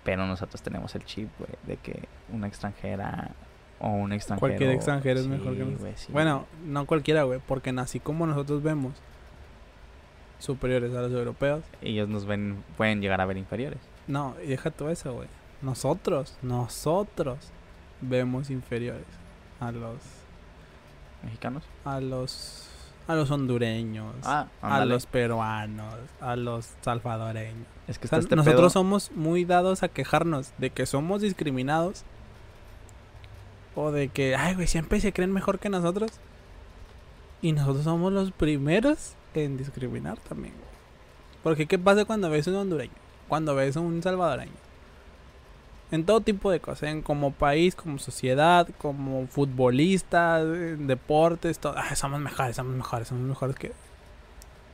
[0.04, 3.32] Pero nosotros tenemos el chip, güey, de que una extranjera
[3.80, 4.50] o un extranjero.
[4.50, 5.94] Cualquier extranjero es sí, mejor que nosotros.
[6.00, 6.12] sí.
[6.12, 8.94] Bueno, no cualquiera, güey, porque así como nosotros vemos
[10.40, 13.80] superiores a los europeos, Ellos nos ven, pueden llegar a ver inferiores.
[14.08, 15.28] no, y deja todo eso, güey.
[15.62, 17.38] Nosotros, nosotros
[18.02, 19.06] vemos inferiores
[19.62, 19.96] a los
[21.24, 21.64] ¿Mexicanos?
[21.86, 22.68] a los
[23.08, 27.66] a los hondureños, Ah, a los peruanos, a los salvadoreños.
[27.88, 31.22] Es que O sea, este nosotros pedo- somos muy dados a quejarnos de que somos
[31.22, 32.04] discriminados
[33.76, 36.12] o de que, ay, güey, siempre se creen mejor que nosotros.
[37.42, 40.68] Y nosotros somos los primeros en discriminar también, güey.
[41.44, 42.94] Porque, ¿qué pasa cuando ves un hondureño?
[43.28, 44.52] Cuando ves un salvadoreño.
[45.92, 51.76] En todo tipo de cosas, en como país, como sociedad, como futbolistas, en deportes, todo.
[51.78, 53.74] Ay, somos mejores, somos mejores, somos mejores que...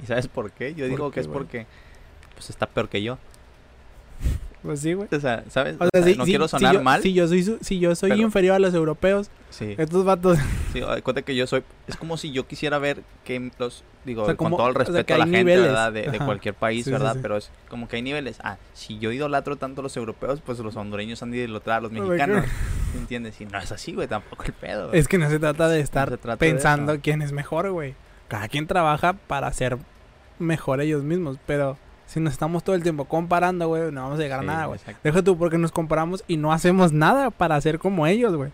[0.02, 0.76] ¿Y sabes por qué?
[0.76, 1.66] Yo ¿Por digo qué, que es porque
[2.36, 3.18] pues está peor que yo.
[4.64, 5.08] Pues sí, güey.
[5.12, 5.76] O sea, ¿sabes?
[5.80, 7.02] O O sea, sea, si- no quiero si sonar yo- mal.
[7.02, 9.76] Si yo soy, su- si yo soy pero- inferior a los europeos, Sí.
[9.78, 10.38] estos vatos.
[10.74, 11.64] Sí, cuenta que yo soy.
[11.88, 13.84] Es como si yo quisiera ver que los.
[14.04, 15.64] Digo, O sea, con todo el respeto a la gente, niveles.
[15.66, 15.92] ¿verdad?
[15.92, 17.18] De, cualquier país, Sí, ¿verdad?
[17.22, 18.38] Pero es como que hay niveles.
[18.42, 21.82] Ah, si yo idolatro tanto a los europeos, pues los hondureños han de idolatrar a
[21.82, 22.44] los mexicanos.
[22.44, 23.00] God.
[23.00, 23.40] ¿Entiendes?
[23.42, 24.88] Y no es así, güey, tampoco el pedo.
[24.88, 25.00] güey.
[25.00, 27.96] Es que no se trata de estar trata pensando quién es mejor, güey.
[28.30, 29.78] Cada quien trabaja para ser
[30.40, 31.78] mejor ellos mismos, pero
[32.08, 34.66] si nos estamos todo el tiempo comparando, güey, no vamos a llegar Sí, a nada,
[34.66, 34.80] güey.
[35.04, 38.52] Deja tú porque nos comparamos y no hacemos nada para ser como ellos, güey.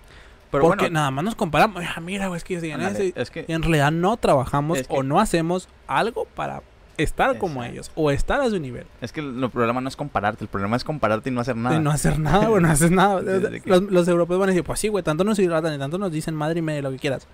[0.52, 1.82] Pero Porque bueno, nada más nos comparamos.
[1.96, 3.18] Ah, mira, güey, es que ellos digan ándale, eso.
[3.18, 3.46] y- es que.
[3.48, 6.62] Y en realidad no trabajamos Es que- o no hacemos algo para
[6.98, 8.86] estar como ellos o estar a su nivel.
[9.02, 11.76] Es que el problema no es compararte, el problema es compararte y no hacer nada.
[11.76, 13.20] De no hacer nada, güey, no haces nada.
[13.66, 16.12] Los, los europeos van a decir, pues sí, güey, tanto nos hidratan y tanto nos
[16.12, 17.28] dicen madre y media lo que quieras.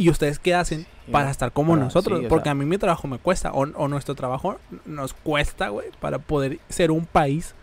[0.00, 2.20] ¿Y ustedes qué hacen para estar como para- nosotros?
[2.20, 5.68] sí, Porque sea- a mí mi trabajo me cuesta, o, o nuestro trabajo nos cuesta,
[5.68, 7.54] güey, para poder ser un país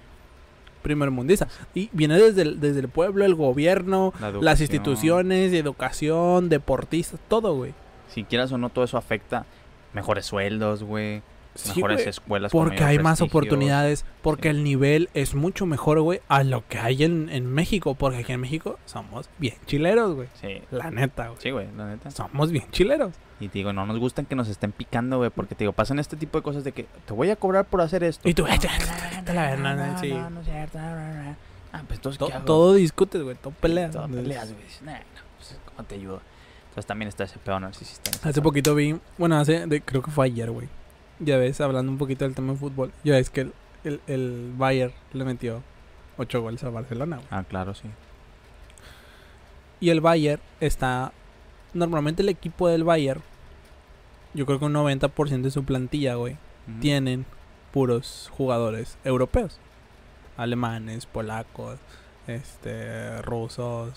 [0.83, 1.47] primermundista.
[1.73, 7.55] Y viene desde el, desde el pueblo, el gobierno, La las instituciones, educación, deportistas, todo,
[7.55, 7.73] güey.
[8.13, 9.45] Si quieras o no, todo eso afecta
[9.93, 11.21] mejores sueldos, güey.
[11.61, 12.51] Sí, mejores escuelas.
[12.51, 14.55] Porque hay más oportunidades, porque Sí.
[14.57, 17.95] el nivel es mucho mejor, güey, a lo que hay en, en México.
[17.95, 20.27] Porque aquí en México somos bien chileros, güey.
[20.41, 21.39] Sí, La neta, güey.
[21.41, 22.11] sí, güey, la neta.
[22.11, 23.13] Somos bien chileros.
[23.39, 25.99] Y te digo, no nos gustan que nos estén picando, güey, porque te digo, pasan
[25.99, 28.27] este tipo de cosas de que te voy a cobrar por hacer esto.
[28.27, 28.69] Y tú, No, "Ay, no,
[29.17, 30.09] vete a la no, no, sí".
[30.11, 30.79] no, cierto.
[30.79, 32.45] Ah, pues entonces, To- ¿qué hago?
[32.45, 33.91] todo discutes, güey, todo peleas.
[33.91, 34.63] Todo peleas, güey.
[34.83, 36.21] "Nah, no, pues, ¿cómo te ayudo?
[36.69, 38.11] Entonces también está ese pedo narcisista.
[38.27, 40.67] Hace poquito vi, bueno, hace, de- creo que fue ayer, güey.
[41.19, 42.91] Ya ves, hablando un poquito del tema de fútbol.
[43.03, 43.53] Ya ves que el,
[43.83, 45.63] el, el Bayern le metió
[46.17, 47.27] 8 goles a Barcelona, güey.
[47.31, 47.89] Ah, claro, sí.
[49.79, 51.11] Y el Bayern está.
[51.73, 53.21] Normalmente el equipo del Bayern,
[54.33, 56.37] yo creo que un 90% de su plantilla, güey,
[56.81, 57.25] tienen
[57.71, 59.59] puros jugadores europeos.
[60.37, 61.79] Alemanes, polacos,
[62.27, 63.93] este, rusos.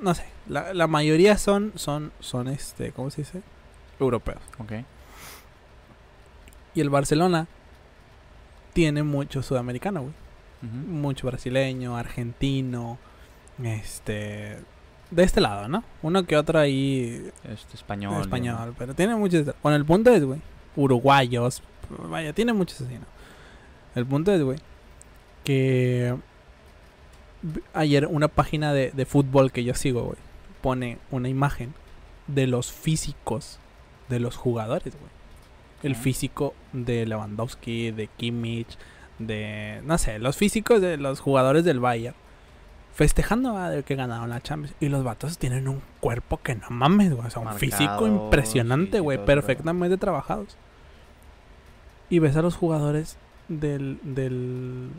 [0.00, 3.42] No sé, la, la mayoría son, son, son, este, ¿cómo se dice?
[4.00, 4.40] Europeos.
[4.58, 4.72] Ok.
[6.74, 7.46] Y el Barcelona
[8.72, 10.14] tiene mucho sudamericano, güey.
[10.62, 12.98] Mucho brasileño, argentino,
[13.62, 14.58] este...
[15.10, 15.82] De este lado, ¿no?
[16.02, 18.20] Uno que otro ahí Este, español.
[18.20, 19.46] español, pero tiene muchos...
[19.62, 20.40] Bueno, el punto es, güey,
[20.76, 21.62] uruguayos,
[22.08, 23.06] vaya, tiene muchos así, ¿no?
[23.94, 24.58] El punto es, güey,
[25.42, 26.14] que
[27.74, 30.18] ayer una página de, de fútbol que yo sigo, güey,
[30.60, 31.74] pone una imagen
[32.28, 33.58] de los físicos
[34.08, 35.10] de los jugadores, güey.
[35.82, 38.76] El físico de Lewandowski, de Kimmich,
[39.18, 39.80] de...
[39.84, 42.16] No sé, los físicos de los jugadores del Bayern.
[42.94, 44.74] Festejando ah, de que ganaron la Champions.
[44.80, 47.26] Y los vatos tienen un cuerpo que no mames, güey.
[47.26, 49.16] O sea, un físico impresionante, sí, güey.
[49.16, 50.56] todo perfectamente trabajados.
[52.10, 53.16] Y ves a los jugadores
[53.48, 53.98] del...
[54.02, 54.90] del...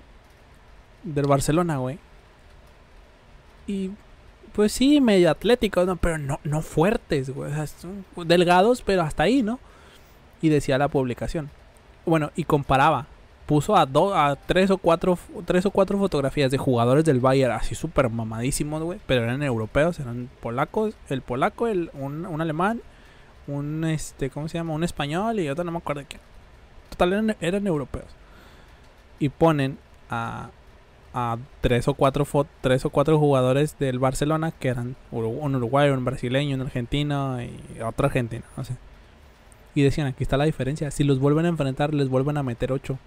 [1.04, 2.00] Del Barcelona, güey.
[3.68, 3.92] Y...
[4.54, 5.96] Pues sí, medio atléticos, ¿no?
[5.96, 7.52] Pero no, no fuertes, güey.
[7.52, 9.60] O sea, son delgados, pero hasta ahí, ¿no?
[10.42, 11.50] Y decía la publicación.
[12.06, 13.08] Bueno, y comparaba.
[13.46, 17.52] Puso a, dos a tres o cuatro tres o cuatro fotografías de jugadores del Bayern
[17.52, 19.00] así súper mamadísimos, güey.
[19.08, 20.94] Pero eran europeos, eran polacos.
[21.10, 22.82] El polaco, el, un, un alemán,
[23.48, 24.74] un este, ¿cómo se llama?
[24.74, 26.22] Un español y otro no me acuerdo quién.
[26.92, 28.08] Total, eran, eran europeos.
[29.20, 29.78] Y ponen
[30.10, 30.50] a,
[31.14, 32.26] a tres o cuatro
[32.62, 37.82] tres o cuatro jugadores del Barcelona que eran un uruguayo, un brasileño, un argentino y
[37.84, 38.76] otro argentino, no sé.
[39.74, 40.92] Y decían, aquí está la diferencia.
[40.92, 42.98] Si los vuelven a enfrentar, les vuelven a meter 8.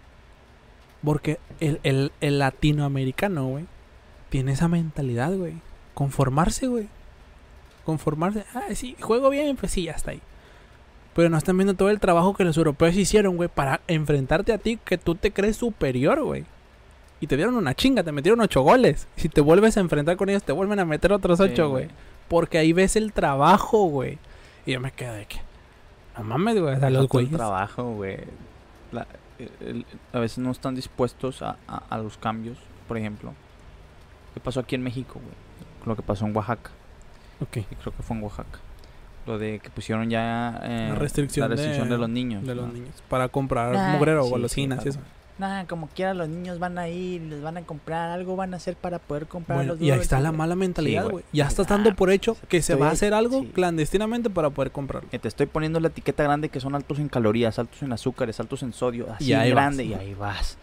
[1.05, 3.67] Porque el, el, el latinoamericano, güey,
[4.31, 5.55] tiene esa mentalidad, güey.
[5.93, 6.89] Conformarse, güey.
[7.85, 8.45] Conformarse.
[8.55, 10.23] Ah, sí, juego bien, pues sí, ya está ahí.
[11.15, 14.59] Pero no están viendo todo el trabajo que los europeos hicieron, güey, para enfrentarte a
[14.59, 16.45] ti que tú te crees superior, güey.
[17.21, 19.07] Y te dieron una chinga, te metieron 8 goles.
[19.17, 21.89] Si te vuelves a enfrentar con ellos, te vuelven a meter otros 8, Sí, güey.
[22.29, 24.19] Porque ahí ves el trabajo, güey.
[24.67, 25.39] Y yo me quedo de que.
[26.19, 26.75] No mames, güey.
[26.77, 27.33] O sea, los güeyes.
[27.33, 28.19] trabajo, güey.
[28.93, 29.07] La-
[29.39, 32.57] el- el- a veces no están dispuestos a, a- a los cambios.
[32.89, 33.33] Por ejemplo,
[34.35, 35.35] ¿qué pasó aquí en México, güey?
[35.87, 36.71] Lo que pasó en Oaxaca.
[37.41, 37.57] Ok.
[37.59, 38.59] Y creo que fue en Oaxaca.
[39.27, 42.47] Lo de que pusieron ya eh, La restricción la restricción de, de- los niños.
[42.47, 42.73] De los ¿no?
[42.75, 43.03] niños.
[43.09, 45.01] Para comprar Ah, mugrero o sí, golosinas sí, y eso.
[45.37, 48.59] Nah, como quiera los niños van a ir, les van a comprar, algo van a
[48.59, 51.25] hacer para poder comprar Bueno, los y ahí está la mala mentalidad, güey.
[51.33, 53.51] ya estás Ah, dando por hecho que se estoy va a hacer algo sí.
[53.53, 55.09] clandestinamente para poder comprarlo.
[55.11, 58.39] Que te estoy poniendo la etiqueta grande que son altos en calorías, altos en azúcares,
[58.39, 59.91] altos en sodio, así Y ahí grande, vas.
[59.91, 60.57] y ahí vas.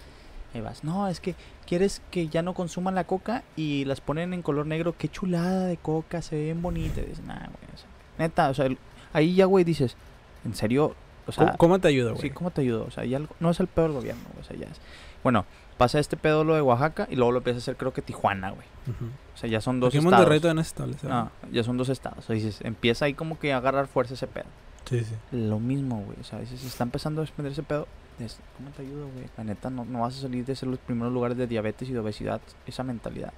[0.54, 0.84] Ahí vas.
[0.86, 1.36] No, es que
[1.68, 4.96] quieres que ya no consuman la coca y las ponen en color negro.
[4.98, 7.00] Qué chulada de coca, se ven bonitas.
[7.00, 7.74] Y dices, nah, güey.
[7.74, 7.88] o sea,
[8.20, 8.78] neta, o sea, el-
[9.12, 9.98] ahí ya, güey, dices,
[10.46, 10.96] ¿en serio?
[11.32, 12.22] O sea, ¿Cómo, cómo te ayuda, güey?
[12.22, 12.86] Sí, ¿cómo te ayudo?
[12.88, 14.80] O sea, ya algo- no es el peor gobierno, güey, o sea, ya es.
[15.24, 15.46] Bueno,
[15.78, 18.50] pasa este pedo lo de Oaxaca y luego lo empieza a hacer creo que Tijuana,
[18.52, 18.66] güey.
[18.88, 19.06] Ujú.
[19.34, 20.14] O sea, ya son dos Aquí estados.
[20.20, 21.08] Monterrey todavía no se establece.
[21.08, 22.20] No, ya son dos estados.
[22.20, 24.46] O sea, dices, empieza ahí como que a agarrar fuerza ese pedo.
[24.90, 25.16] Sí, sí.
[25.32, 26.18] Lo mismo, güey.
[26.20, 27.88] O sea, dices, está empezando a desprender ese pedo.
[28.20, 29.26] es, ¿Cómo te ayudo, güey?
[29.38, 31.94] La neta, no, no vas a salir de ser los primeros lugares de diabetes y
[31.94, 32.42] de obesidad.
[32.68, 33.32] Esa mentalidad.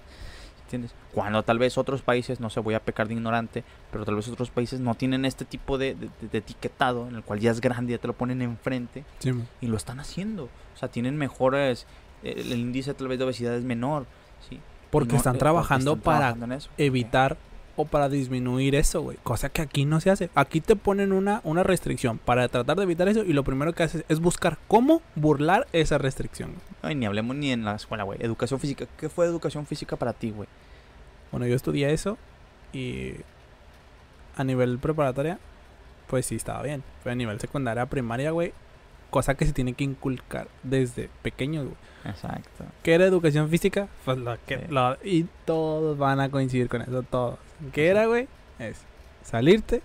[0.73, 0.95] ¿Entiendes?
[1.13, 4.27] Cuando tal vez otros países, no sé, voy a pecar de ignorante, pero tal vez
[4.27, 7.51] otros países no tienen este tipo de, de- de- de etiquetado en el cual ya
[7.51, 10.45] es grande, ya te lo ponen enfrente Sí, y lo están haciendo.
[10.45, 11.85] O sea, tienen mejores,
[12.23, 14.07] el, el índice tal vez de obesidad es menor,
[14.49, 14.59] ¿sí?
[14.89, 17.37] Porque No, están eh, trabajando están para trabajando evitar
[17.75, 19.17] o para disminuir eso, güey.
[19.23, 20.29] Cosa que aquí no se hace.
[20.35, 23.83] Aquí te ponen una, una restricción para tratar de evitar eso y lo primero que
[23.83, 26.51] haces es buscar cómo burlar esa restricción.
[26.81, 28.19] Ay, ni hablemos ni en la escuela, güey.
[28.21, 28.85] Educación física.
[28.97, 30.47] ¿Qué fue educación física para ti, güey?
[31.31, 32.17] Bueno, yo estudié eso
[32.71, 33.13] y
[34.35, 35.39] a nivel preparatoria,
[36.07, 36.83] pues sí estaba bien.
[37.03, 38.53] Pero a nivel secundaria, primaria, güey,
[39.13, 41.75] cosa que se tiene que inculcar desde pequeños, güey.
[42.05, 42.65] Exacto.
[42.81, 43.87] ¿Qué era educación física?
[44.03, 44.57] Pues lo que...
[44.57, 44.63] Sí.
[44.69, 47.37] lo- y todos van a coincidir con eso, todos.
[47.71, 48.27] ¿Qué era, güey?
[48.57, 48.81] Es
[49.23, 49.81] salirte,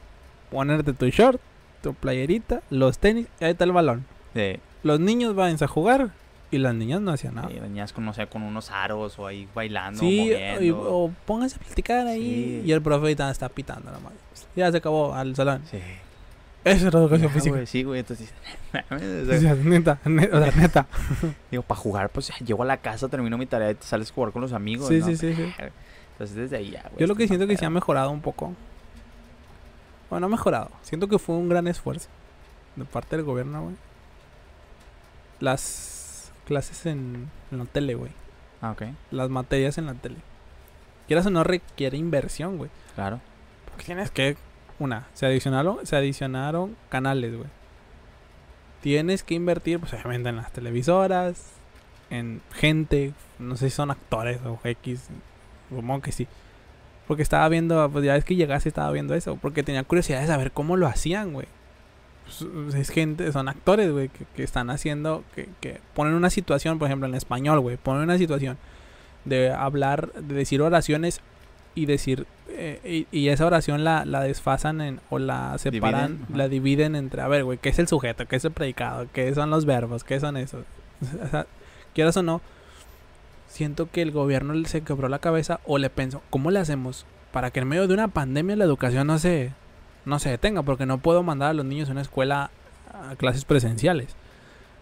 [0.50, 1.40] ponerte tu short,
[1.82, 4.06] tu playerita, los tenis, y ahí está el balón.
[4.34, 6.10] De, Los niños van a jugar
[6.50, 7.48] y las niñas no hacían nada.
[7.48, 10.62] de venías con, no sé, con unos aros o ahí bailando, Sí, moviendo.
[10.64, 12.60] y- o pónganse a platicar ahí.
[12.62, 12.68] Sí.
[12.68, 14.16] Y el profe está pitando la madre.
[14.56, 15.62] Ya se acabó al salón.
[15.70, 15.78] Sí.
[16.70, 17.54] Eso era educación física.
[17.54, 18.00] güey, sí, güey.
[18.00, 18.32] Entonces,
[18.90, 20.86] o sea, neta, neta, o sea, neta.
[21.50, 24.14] digo, para jugar, pues llego a la casa, termino mi tarea y te sales a
[24.14, 24.88] jugar con los amigos.
[24.88, 25.06] Sí, ¿no?
[25.06, 25.52] sí, sí, sí.
[26.12, 26.96] Entonces, desde ahí ya, güey.
[26.98, 28.52] Yo lo que siento que se ha mejorado un poco.
[30.10, 30.70] Bueno, no mejorado.
[30.82, 32.08] Siento que fue un gran esfuerzo
[32.76, 33.76] de parte del gobierno, güey.
[35.40, 38.10] Las clases en, en la tele, güey.
[38.60, 38.82] Ah, ok.
[39.10, 40.16] Las materias en la tele.
[41.06, 42.70] Quieras o no requiere inversión, güey.
[42.94, 43.20] Claro.
[43.66, 44.36] Porque tienes que.
[44.78, 47.48] Una, se adicionaron, se adicionaron canales, güey.
[48.80, 51.42] tienes que invertir, pues obviamente en las televisoras,
[52.10, 55.08] en gente, no sé si son actores o X,
[55.68, 56.28] supongo que sí.
[57.06, 60.26] Porque estaba viendo, pues ya es que llegaste estaba viendo eso, porque tenía curiosidad de
[60.26, 61.46] saber cómo lo hacían, güey.
[62.24, 66.78] Pues, es gente, son actores, güey, que, que están haciendo, que, que ponen una situación,
[66.78, 68.58] por ejemplo, en español, güey, ponen una situación
[69.24, 71.20] de hablar, de decir oraciones
[71.78, 76.36] y decir eh, y, y esa oración la, la desfasan en, o la separan, Dividen,
[76.36, 78.26] la dividen entre, a ver, güey, ¿qué es el sujeto?
[78.26, 79.06] ¿Qué es el predicado?
[79.12, 80.02] ¿Qué son los verbos?
[80.02, 80.64] ¿Qué son esos?
[81.24, 81.46] O sea,
[81.94, 82.40] quieras o no,
[83.46, 87.52] siento que el gobierno se quebró la cabeza o le pensó, ¿cómo le hacemos para
[87.52, 89.52] que en medio de una pandemia la educación no se,
[90.04, 90.62] no se detenga?
[90.62, 92.50] Porque no puedo mandar a los niños a una escuela
[92.92, 94.16] a clases presenciales.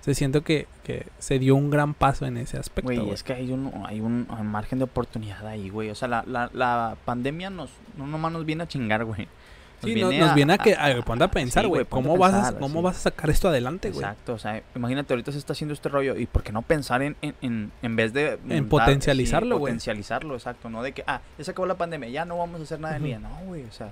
[0.07, 2.91] Se siento que, que se dio un gran paso en ese aspecto.
[2.91, 5.91] Güey, es que hay un, hay un margen de oportunidad ahí, güey.
[5.91, 9.27] O sea, la, la, la pandemia nos, no nomás nos viene a chingar, güey.
[9.83, 12.57] Sí, no- nos viene a que a, ponte a pensar, sí, güey, ¿cómo, vas a,
[12.59, 12.85] ¿cómo sí.
[12.85, 14.01] vas a sacar esto adelante, güey?
[14.05, 16.17] Exacto, o sea, imagínate, ahorita se está haciendo este rollo.
[16.17, 18.39] ¿Y por qué no pensar en, en, en, en vez de.
[18.49, 19.73] En dar- potencializarlo, sí, güey.
[19.73, 20.71] Potencializarlo, exacto.
[20.71, 22.95] No de que, ah, ya se acabó la pandemia, ya no vamos a hacer nada
[22.97, 23.09] en Ujú.
[23.09, 23.19] ella.
[23.19, 23.91] No, güey, o sea,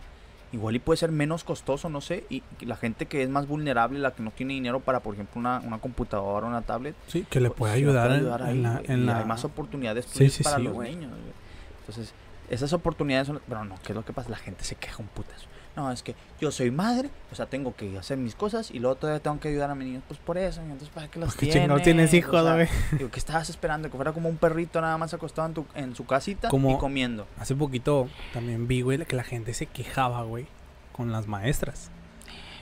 [0.54, 2.24] igual y puede ser menos costoso, no sé.
[2.30, 5.38] Y la gente que es más vulnerable, la que no tiene dinero para, por ejemplo,
[5.40, 8.40] una, una computadora o una tablet, Sí, que le pues, puede ayudar, puede en- ayudar
[8.42, 8.82] en, ahí, la...
[8.94, 10.94] en y la- hay más oportunidades Sí, sí, para sí, los güey.
[10.94, 11.32] niños, güey.
[11.80, 12.14] Entonces,
[12.48, 13.40] esas oportunidades son...
[13.48, 14.30] Pero no, ¿qué es lo que pasa?
[14.30, 15.46] La gente se queja un putas.
[15.76, 18.94] No, es que yo soy madre, o sea, tengo que hacer mis cosas y luego
[18.94, 20.04] todavía tengo que ayudar a mis niños.
[20.06, 21.56] Pues por eso, entonces ¿para qué los tienes?
[21.56, 22.68] chingado tienes O hijos, sea, güey.
[22.92, 23.90] Digo, ¿qué estabas esperando?
[23.90, 26.78] Que fuera como un perrito nada más acostado en, tu, en su casita Como- y
[26.78, 27.26] comiendo.
[27.40, 30.46] Hace poquito también vi, güey, que la gente se quejaba, güey,
[30.92, 31.90] con las maestras.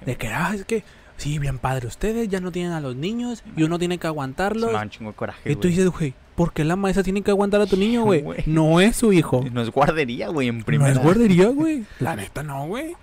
[0.06, 0.82] De que, ah, es que,
[1.18, 4.06] sí, bien padre, ustedes ya no tienen a los niños y uno tiene que Se
[4.08, 4.68] aguantarlos.
[4.68, 7.22] me da un chingo de coraje, Y tú dices, güey, ¿por qué la maestra tiene
[7.22, 8.24] que aguantar a tu niño, güey?
[8.46, 9.44] No es su hijo.
[9.52, 10.92] No es guardería, güey, en No primera.
[10.92, 11.84] es guardería, güey.
[12.00, 12.94] La neta no, güey.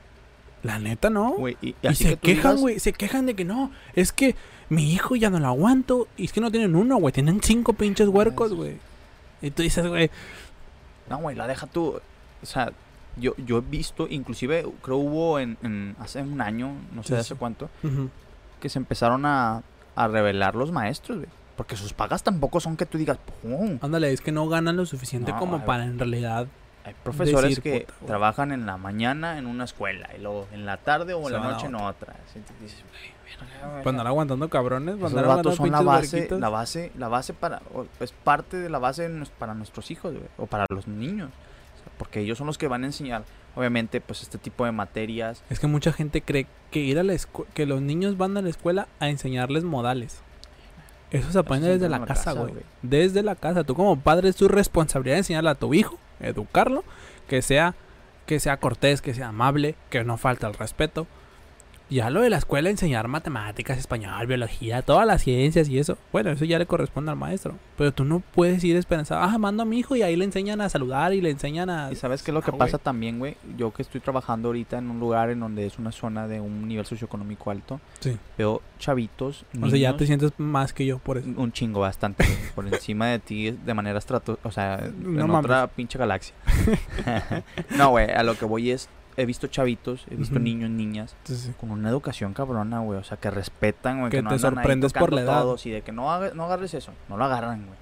[0.63, 1.31] La neta no.
[1.33, 4.35] Güey, y, y se que quejan, digas- güey, se quejan de que no, es que
[4.67, 6.07] mi hijo ya no lo aguanto.
[6.17, 8.77] Y es que no tienen uno, güey, tienen cinco pinches huercos, güey.
[9.41, 10.11] Y tú dices, güey,
[11.09, 11.99] No, güey, la deja tú.
[12.41, 12.71] O sea,
[13.15, 17.13] yo, yo he visto, inclusive creo hubo en, en hace un año, no sé Sí,
[17.15, 17.35] hace sí.
[17.39, 17.69] cuánto,
[18.59, 19.63] que se empezaron a,
[19.95, 21.29] a revelar los maestros, güey.
[21.59, 23.79] Porque sus pagas tampoco son que tú digas, ¡pum!
[23.81, 26.47] ándale, es que no ganan lo suficiente No, como para en realidad.
[26.85, 30.65] Hay profesores Decir, que puta, trabajan en la mañana en una escuela y luego en
[30.65, 32.15] la tarde o en la noche en otra.
[32.29, 32.81] Así te dices,
[33.83, 37.33] Para andar aguantando cabrones, para Esos andar aguantando son la base, la base, la base
[37.33, 41.29] para, o- es parte de la base para nuestros hijos, güey, o para los niños.
[41.29, 43.23] O sea, porque ellos son los que van a enseñar,
[43.57, 45.43] obviamente, pues este tipo de materias.
[45.49, 48.41] Es que mucha gente cree que ir a la escu- que los niños van a
[48.41, 50.21] la escuela a enseñarles modales.
[51.11, 52.51] Eso se aprende desde la casa, güey.
[52.53, 52.63] güey.
[52.81, 53.63] Desde la casa.
[53.63, 56.83] Tú como padre es tu responsabilidad enseñarle a tu hijo, educarlo,
[57.27, 57.75] que sea
[58.25, 61.07] que sea cortés, que sea amable, que no falte el respeto.
[61.89, 65.97] Ya lo de la escuela, enseñar matemáticas, español, biología, todas las ciencias y eso.
[66.11, 67.55] Bueno, eso ya le corresponde al maestro.
[67.77, 69.21] Pero tú no puedes ir esperanzado.
[69.23, 71.91] Ah, mando a mi hijo y ahí le enseñan a saludar y le enseñan a...
[71.91, 73.37] Y sabes qué es lo que Ah, pasa también, güey.
[73.57, 76.67] Yo que estoy trabajando ahorita en un lugar en donde es una zona de un
[76.67, 78.17] nivel socioeconómico alto, Sí.
[78.37, 81.27] veo chavitos, O sea, ya niños, te sientes más que yo por eso.
[81.37, 82.23] un chingo bastante
[82.55, 85.45] por encima de ti de manera estrato, o sea, No en mames.
[85.45, 86.35] otra pinche galaxia.
[87.77, 88.89] no, güey, a lo que voy es
[89.21, 91.15] he visto chavitos, he visto niños, niñas
[91.59, 94.39] con una educación cabrona, güey, o sea, que respetan, güey, Que que, no te ahí
[94.39, 95.41] sorprendes por la edad.
[95.41, 97.77] todos y de que no haga- no agarres eso, no lo agarran, güey.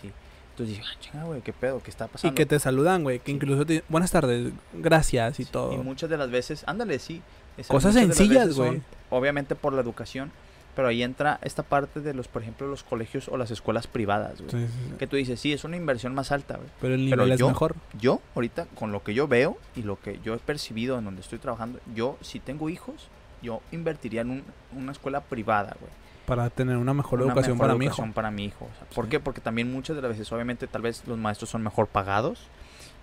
[0.00, 0.10] Sí.
[0.52, 2.34] Entonces dices, ah, chinga, güey, qué pedo, qué está y pasando.
[2.34, 3.18] que te saludan, güey.
[3.20, 3.32] Que Sí.
[3.32, 3.84] incluso te...
[3.88, 5.72] Buenas tardes, gracias y todo.
[5.72, 7.22] Y muchas de las veces, ándale, sí.
[7.56, 8.80] sea, Cosas sencillas, güey.
[9.10, 10.30] Obviamente por la educación,
[10.78, 14.40] pero ahí entra esta parte de los, por ejemplo, los colegios o las escuelas privadas,
[14.40, 14.48] güey.
[14.48, 14.94] Sí, sí, sí.
[14.96, 16.68] Que tú dices, sí, es una inversión más alta, güey.
[16.80, 17.74] Pero el Pero nivel es yo- mejor.
[17.98, 21.20] Yo, ahorita, con lo que yo veo y lo que yo he percibido en donde
[21.22, 23.08] estoy trabajando, yo, si tengo hijos,
[23.42, 24.44] yo invertiría en un-
[24.76, 25.90] una escuela privada, güey.
[26.26, 28.08] Para tener una mejor Una educación mejor para mi hijo.
[28.14, 28.64] para mi hijo.
[28.66, 29.18] O sea, ¿Por qué?
[29.18, 32.46] Porque también muchas de las veces, obviamente, tal vez los maestros son mejor pagados.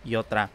[0.05, 0.49] Y otra,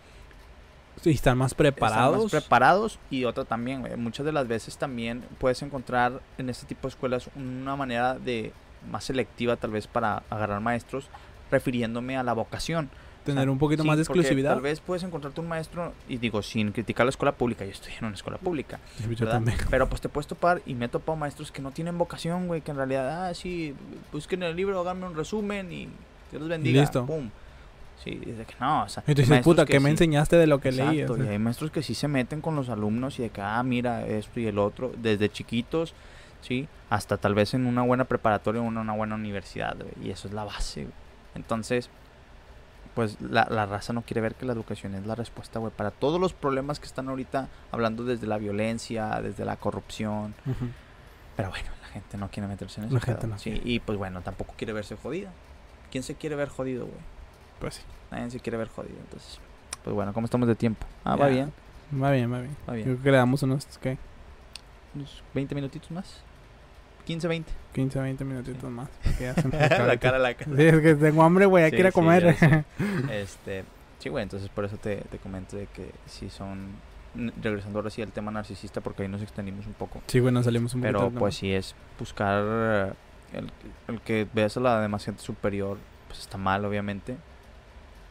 [1.03, 2.24] Sí, están más están preparados.
[2.24, 2.98] más preparados.
[3.11, 6.90] Y otra también, güey, muchas de las veces también puedes encontrar en este tipo de
[6.90, 8.53] escuelas una manera de
[8.90, 11.09] más selectiva, tal vez, para agarrar maestros,
[11.51, 12.90] refiriéndome a la vocación.
[13.24, 14.53] tener O sea, un poquito sí, más de exclusividad.
[14.53, 17.92] Tal vez puedes encontrarte un maestro, y digo, sin criticar la escuela pública, yo estoy
[17.98, 18.80] en una escuela pública,
[19.18, 19.26] yo.
[19.68, 22.62] Pero pues te puedes topar, y me he topado maestros que no tienen vocación, güey,
[22.62, 23.74] que en realidad, ah, sí,
[24.12, 25.88] busquen el libro, háganme un resumen y
[26.30, 26.80] Dios los bendiga.
[26.80, 27.07] listo.
[27.07, 27.30] Pum.
[28.03, 29.03] Sí, dice que no, o sea.
[29.07, 31.01] Y tú dices, puta, que ¿qué me sí- enseñaste de lo que leí?
[31.01, 33.30] Exacto, O sea, y hay maestros que sí se meten con los alumnos y de
[33.30, 35.92] que, ah, mira, esto y el otro, desde chiquitos,
[36.40, 36.66] ¿sí?
[36.88, 40.34] Hasta tal vez en una buena preparatoria o en una buena universidad, y eso es
[40.34, 40.86] la base.
[41.34, 41.90] Entonces,
[42.94, 45.90] pues la, la raza no quiere ver que la educación es la respuesta, güey, para
[45.90, 50.34] todos los problemas que están ahorita hablando desde la violencia, desde la corrupción.
[51.36, 52.94] Pero bueno, la gente no quiere meterse en eso.
[52.94, 55.30] La gente no Sí, y pues bueno, tampoco quiere verse jodida.
[55.92, 56.98] ¿Quién se quiere ver jodido, güey?
[57.61, 57.82] Pues sí.
[58.11, 58.96] Nadie se quiere ver jodido.
[58.98, 59.38] Entonces,
[59.84, 60.86] pues bueno, ¿cómo estamos de tiempo?
[61.04, 61.52] Ah, va bien,
[61.92, 62.56] Va bien, va bien.
[62.68, 62.84] va bien.
[62.86, 63.98] Creo que le damos unos, ¿qué?
[64.94, 66.22] Unos 20 minutitos más.
[67.06, 67.52] 15, 20.
[67.74, 68.88] 15, 20 minutitos más.
[69.18, 70.56] que ya se me la cara, la cara.
[70.56, 72.64] Sí, es que tengo hambre, güey, hay Sí, que ir a sí, comer.
[73.11, 73.64] Este,
[73.98, 76.68] sí, güey, entonces por eso te, te comento de que si son,
[77.42, 80.44] regresando ahora sí al tema narcisista, porque ahí nos extendimos un poco, sí, güey, nos
[80.44, 80.98] salimos un poquito.
[81.08, 82.92] pero pues sí es buscar eh,
[83.32, 83.50] el,
[83.88, 87.16] el que veas a la demás gente superior, pues está mal, obviamente,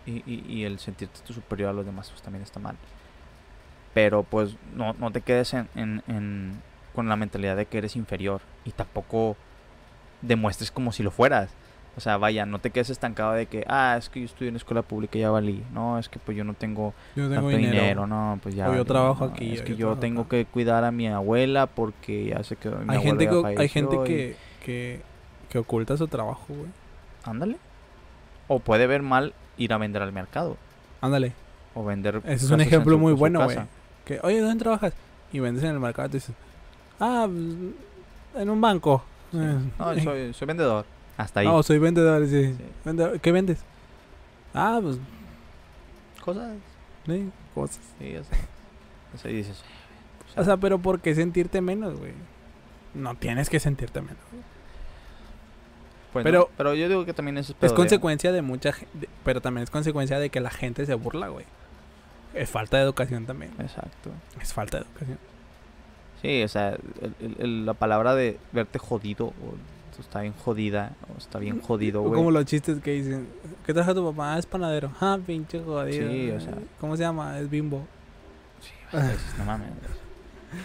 [0.10, 2.76] y, y, y el sentirte tú superior a los demás, pues también está mal.
[3.94, 6.62] Pero pues no, no te quedes en, en, en-
[6.94, 9.36] con la mentalidad de que eres inferior y tampoco
[10.22, 11.50] demuestres como si lo fueras.
[11.98, 14.56] O sea, vaya, no te quedes estancado de que, ah, es que yo estudio en
[14.56, 15.64] escuela pública y ya valí.
[15.74, 17.72] No, es que pues yo no tengo Yo tengo tanto dinero.
[17.82, 18.08] dinero.
[18.08, 18.70] no, pues ya.
[18.70, 20.30] O yo trabajo no, aquí, Es o que yo yo tengo acá".
[20.30, 22.78] que cuidar a mi abuela porque ya se quedó.
[22.80, 25.02] mi Hay gente, que, hay gente y- que, que,
[25.50, 26.70] que oculta su trabajo, güey.
[27.24, 27.58] Ándale.
[28.48, 30.58] O puede ver mal ir a vender al mercado.
[31.02, 31.34] Ándale.
[31.76, 32.22] O vender.
[32.26, 33.58] Ese es un ejemplo su- muy bueno, güey.
[34.06, 34.94] Que, oye, ¿dónde trabajas?
[35.32, 36.36] Y vendes en el mercado y te dices,
[37.00, 39.04] ah, pues, en un banco.
[39.32, 39.38] Sí.
[39.40, 40.86] Eh, No, soy, soy vendedor.
[41.18, 41.48] Hasta ahí.
[41.48, 42.56] No, soy vendedor, sí.
[42.58, 42.64] Sí.
[42.84, 43.60] Vendedor, ¿Qué vendes?
[44.54, 44.98] Ah, pues,
[46.24, 46.52] Cosas.
[47.06, 47.80] sí, cosas.
[48.00, 48.38] Sí, o sea.
[49.14, 49.62] O sea, y dices.
[50.36, 52.14] O sea, pero ¿por qué sentirte menos, güey?
[52.94, 54.18] No tienes que sentirte menos.
[56.14, 57.54] Pues pero- no, pero yo digo que también es.
[57.62, 61.28] Es consecuencia de mucha gente, pero también es consecuencia de que la gente se burla,
[61.30, 61.46] güey.
[62.34, 63.52] Es falta de educación también.
[63.60, 64.12] Exacto.
[64.42, 65.18] Es falta de educación.
[66.22, 66.78] Sí, o sea,
[67.40, 69.56] el- la palabra de verte jodido, o
[70.00, 72.16] está bien jodida, o está bien jodido, O güey.
[72.16, 73.28] como los chistes que dicen,
[73.66, 74.34] ¿qué trabaja tu papá?
[74.36, 74.92] Ah, es panadero.
[75.02, 76.10] Ah, pinche jodido.
[76.12, 76.54] Sí, o sea.
[76.80, 77.38] ¿Cómo se llama?
[77.40, 77.86] Es bimbo.
[78.62, 79.70] Sí, o sea, dices, no mames.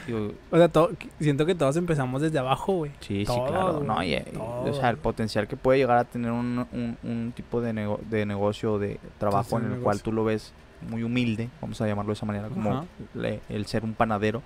[0.07, 2.91] Digo, O sea, to- siento que todos empezamos desde abajo, güey.
[3.01, 3.81] sí, sí, claro.
[3.85, 7.33] No, y, y, o sea, el potencial que puede llegar a tener un, un, un
[7.35, 9.85] tipo de, nego- de negocio, de trabajo en el negocio.
[9.85, 10.53] cual tú lo ves
[10.89, 14.43] muy humilde, vamos a llamarlo de esa manera, como le- el ser un panadero.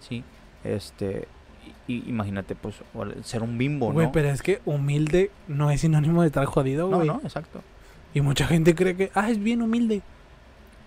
[0.00, 0.22] ¿sí?
[0.64, 1.28] Este,
[1.86, 2.76] y, imagínate, pues,
[3.22, 4.12] ser un bimbo, Güey, ¿no?
[4.12, 7.08] pero es que humilde no es sinónimo de estar jodido, No, güey.
[7.08, 7.62] no, exacto.
[8.14, 10.02] Y mucha gente cree que, ah, es bien humilde.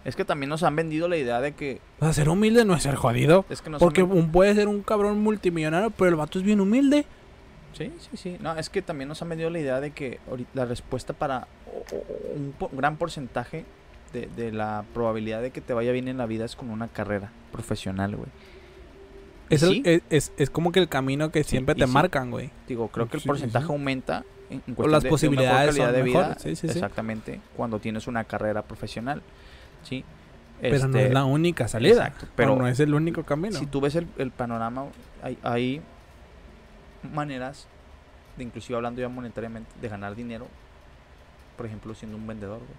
[0.03, 1.79] Es que también nos han vendido la idea de que...
[1.99, 3.45] O sea, ser humilde no es ser jodido.
[3.49, 6.39] Es que nos Porque han ven- un, puede ser un cabrón multimillonario, pero el vato
[6.39, 7.05] es bien humilde.
[7.73, 8.37] Sí, sí, sí.
[8.41, 10.19] No, es que también nos han vendido la idea de que
[10.53, 11.47] la respuesta para
[12.35, 13.65] un gran porcentaje
[14.11, 16.87] de, de la probabilidad de que te vaya bien en la vida es con una
[16.87, 18.29] carrera profesional, güey.
[19.49, 21.91] Es, el- sí, es, es- es como que el camino que siempre te sí.
[21.93, 22.49] marcan, güey.
[22.67, 25.67] digo, creo que el porcentaje aumenta en, en O cuestión las de- de, posibilidades mejor
[25.67, 25.95] calidad son
[26.43, 26.71] de vida.
[26.73, 29.21] Exactamente, cuando tienes una carrera profesional,
[29.83, 30.03] ¿sí?
[30.61, 32.05] Pero no Este, es la única salida.
[32.07, 33.57] exacto, pero no es el único camino.
[33.57, 34.85] Si tú ves el, el panorama,
[35.23, 35.81] hay, hay
[37.11, 37.67] maneras,
[38.37, 40.47] de inclusive hablando ya monetariamente, de ganar dinero,
[41.57, 42.69] por ejemplo, siendo un vendedor, güey,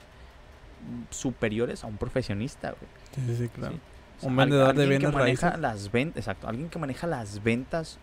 [1.10, 2.90] superiores a un profesionista, güey.
[3.14, 3.74] Sí, sí, sí, claro.
[3.74, 3.80] ¿sí?
[4.18, 5.60] O sea, Un al- vendedor de alguien que bienes maneja raíces.
[5.60, 7.98] las ventas, exacto, alguien que maneja las ventas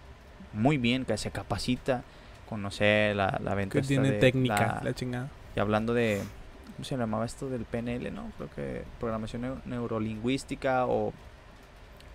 [0.53, 2.03] muy bien, que se capacita,
[2.49, 5.29] conoce la, la venta Que tiene de técnica, la- la chingada.
[5.55, 6.21] y hablando de,
[6.79, 8.31] ¿cómo se llamaba esto del PNL, no?
[8.37, 11.11] Creo que programación neu- neurolingüística o,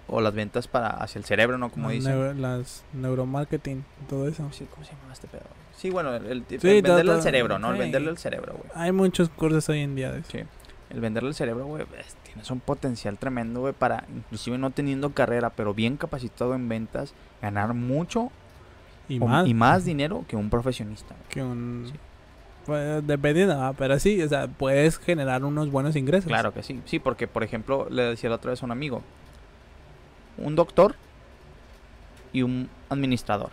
[0.08, 1.70] o las ventas para hacia el cerebro, ¿no?
[1.70, 2.12] Como dicen.
[2.12, 4.48] neuro- las neuromarketing, todo eso.
[4.52, 5.42] Sí, ¿Cómo se llamaba este pedo?
[5.76, 7.68] Sí, bueno, el, el- el todo- venderle al cerebro, ¿no?
[7.70, 7.80] El sí.
[7.80, 8.70] venderle al cerebro, güey.
[8.74, 10.30] Hay muchos cursos hoy en día de eso.
[10.32, 10.38] Sí.
[10.88, 11.84] El venderle al cerebro, güey,
[12.22, 17.12] tienes un potencial tremendo, güey, para, inclusive no teniendo carrera, pero bien capacitado en ventas,
[17.42, 18.30] ganar mucho
[19.10, 19.46] Y o- más.
[19.46, 21.14] y más dinero que un profesionista.
[21.28, 21.90] Que un...
[21.92, 21.98] Sí.
[22.66, 26.28] Pues, dependiendo, pero sí, o sea, puedes generar unos buenos ingresos.
[26.28, 26.80] Claro que sí.
[26.86, 29.02] Sí, porque, por ejemplo, le decía la otra vez a un amigo,
[30.38, 30.96] un doctor
[32.32, 33.50] y un administrador.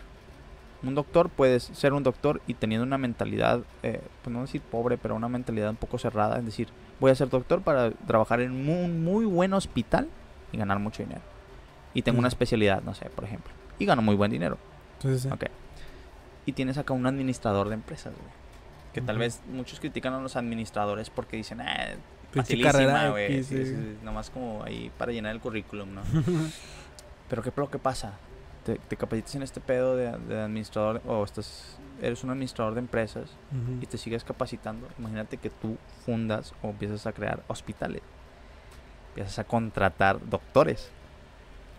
[0.82, 4.98] Un doctor puedes ser un doctor y teniendo una mentalidad, eh, pues no decir pobre,
[4.98, 8.68] pero una mentalidad un poco cerrada, es decir, voy a ser doctor para trabajar en
[8.68, 10.08] un muy buen hospital
[10.50, 11.20] y ganar mucho dinero.
[11.94, 14.58] Y tengo una especialidad, no sé, por ejemplo, y gano muy buen dinero.
[14.96, 15.28] Entonces, sí.
[15.28, 15.44] Ok.
[16.46, 18.41] Y tienes acá un administrador de empresas, güey.
[18.92, 21.94] Que tal vez muchos critican a los administradores porque dicen, ah,
[22.32, 23.42] facilísima, güey.
[23.42, 23.96] Sí, sí.
[24.02, 26.02] Nomás como ahí para llenar el currículum, ¿no?
[27.28, 28.12] Pero ¿qué lo que pasa?
[28.64, 32.80] Te, te capacitas en este pedo de, de administrador o estás, eres un administrador de
[32.80, 33.30] empresas
[33.80, 34.86] y te sigues capacitando.
[34.98, 38.02] Imagínate que tú fundas o empiezas a crear hospitales.
[39.08, 40.90] Empiezas a contratar doctores.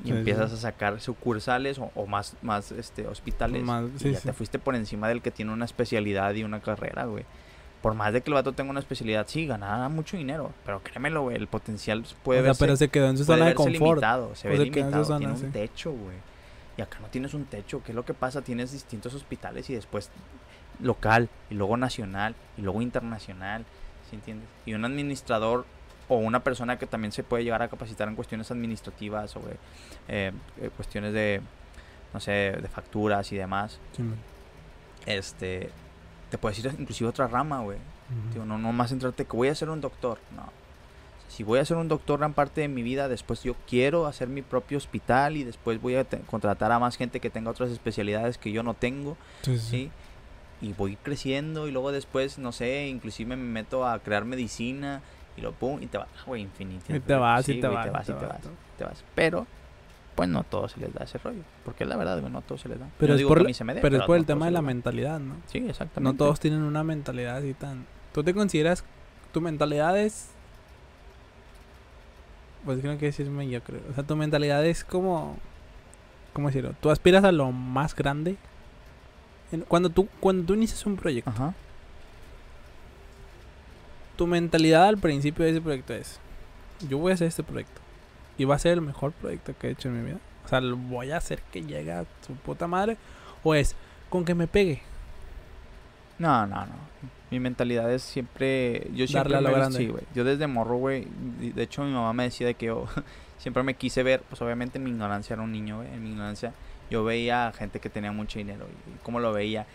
[0.01, 0.17] Y Sí, sí.
[0.17, 3.63] empiezas a sacar sucursales o, o más, más este, hospitales.
[3.63, 7.05] Más- y ya te fuiste por encima del que tiene una especialidad y una carrera,
[7.05, 7.25] güey.
[7.81, 10.51] Por más de que el vato tenga una especialidad, sí, ganará mucho dinero.
[10.65, 13.45] Pero créemelo, güey, el potencial puede O sea, verse, pero se quedó en su zona
[13.47, 13.79] de confort.
[13.81, 14.35] limitado.
[14.35, 16.15] Se O ve se limitado, zona, tiene un techo, güey.
[16.77, 17.81] Y acá no tienes un techo.
[17.83, 18.41] ¿Qué es lo que pasa?
[18.41, 20.09] Tienes distintos hospitales y después
[20.81, 23.65] local, y luego nacional, y luego internacional.
[24.09, 24.47] ¿Sí entiendes?
[24.65, 25.65] Y un administrador
[26.07, 29.53] o una persona que también se puede llegar a capacitar en cuestiones administrativas, sobre
[30.07, 30.31] eh,
[30.61, 31.41] eh, cuestiones de,
[32.13, 33.79] no sé, de facturas y demás.
[33.95, 34.03] Sí.
[35.05, 35.69] Este,
[36.29, 37.77] te puedes ir inclusive a otra rama, güey.
[38.31, 40.19] Digo, no, no más centrarte que voy a ser un doctor.
[40.35, 40.51] No.
[41.29, 44.27] Si voy a ser un doctor gran parte de mi vida, después yo quiero hacer
[44.27, 48.37] mi propio hospital y después voy a contratar a más gente que tenga otras especialidades
[48.37, 49.69] que yo no tengo, Sí, sí, sí.
[49.69, 49.91] ¿sí?
[50.61, 55.01] Y voy creciendo y luego después, no sé, inclusive me meto a crear medicina
[55.37, 56.95] y lo pum y te vas, güey, infinito.
[56.95, 58.39] Y te vas, y te güey, vas, te vas, y te vas,
[58.77, 59.03] te vas.
[59.15, 59.47] Pero,
[60.15, 61.41] pues no a todos se les da ese rollo.
[61.65, 62.87] Porque es la verdad, güey, no a todos se les da.
[62.99, 64.15] Pero es digo por que a la- mí se me dé, Pero es por no
[64.19, 65.35] el tema de la mentalidad, ¿no?
[65.47, 66.01] Sí, exactamente.
[66.01, 67.85] No todos tienen una mentalidad así tan...
[68.13, 68.83] ¿Tú te consideras...
[69.31, 70.29] Tu mentalidad es...
[72.65, 73.81] Pues creo que sí es mediocre.
[73.89, 75.37] O sea, tu mentalidad es como...
[76.33, 76.73] ¿Cómo decirlo?
[76.79, 78.37] Tú aspiras a lo más grande.
[79.67, 81.53] Cuando tú, cuando tú inicias un proyecto, Ajá.
[84.15, 86.19] Tu mentalidad al principio de ese proyecto es...
[86.89, 87.81] Yo voy a hacer este proyecto.
[88.37, 90.19] Y va a ser el mejor proyecto que he hecho en mi vida.
[90.45, 92.97] O sea, lo voy a hacer que llegue a su puta madre.
[93.43, 93.75] O es
[94.09, 94.81] con que me pegue.
[96.19, 96.73] No, no, no.
[97.31, 98.87] Mi mentalidad es siempre.
[98.93, 99.33] Yo siempre.
[99.33, 99.77] Darle a lo me- grande.
[99.79, 100.03] Sí, güey.
[100.13, 101.07] Yo desde morro, güey.
[101.55, 102.85] De hecho, mi mamá me decía de que yo
[103.37, 104.21] siempre me quise ver.
[104.29, 105.87] Pues obviamente en mi ignorancia era un niño, güey.
[105.93, 106.53] En mi ignorancia
[106.89, 108.67] yo veía gente que tenía mucho dinero.
[108.93, 109.65] Y cómo lo veía.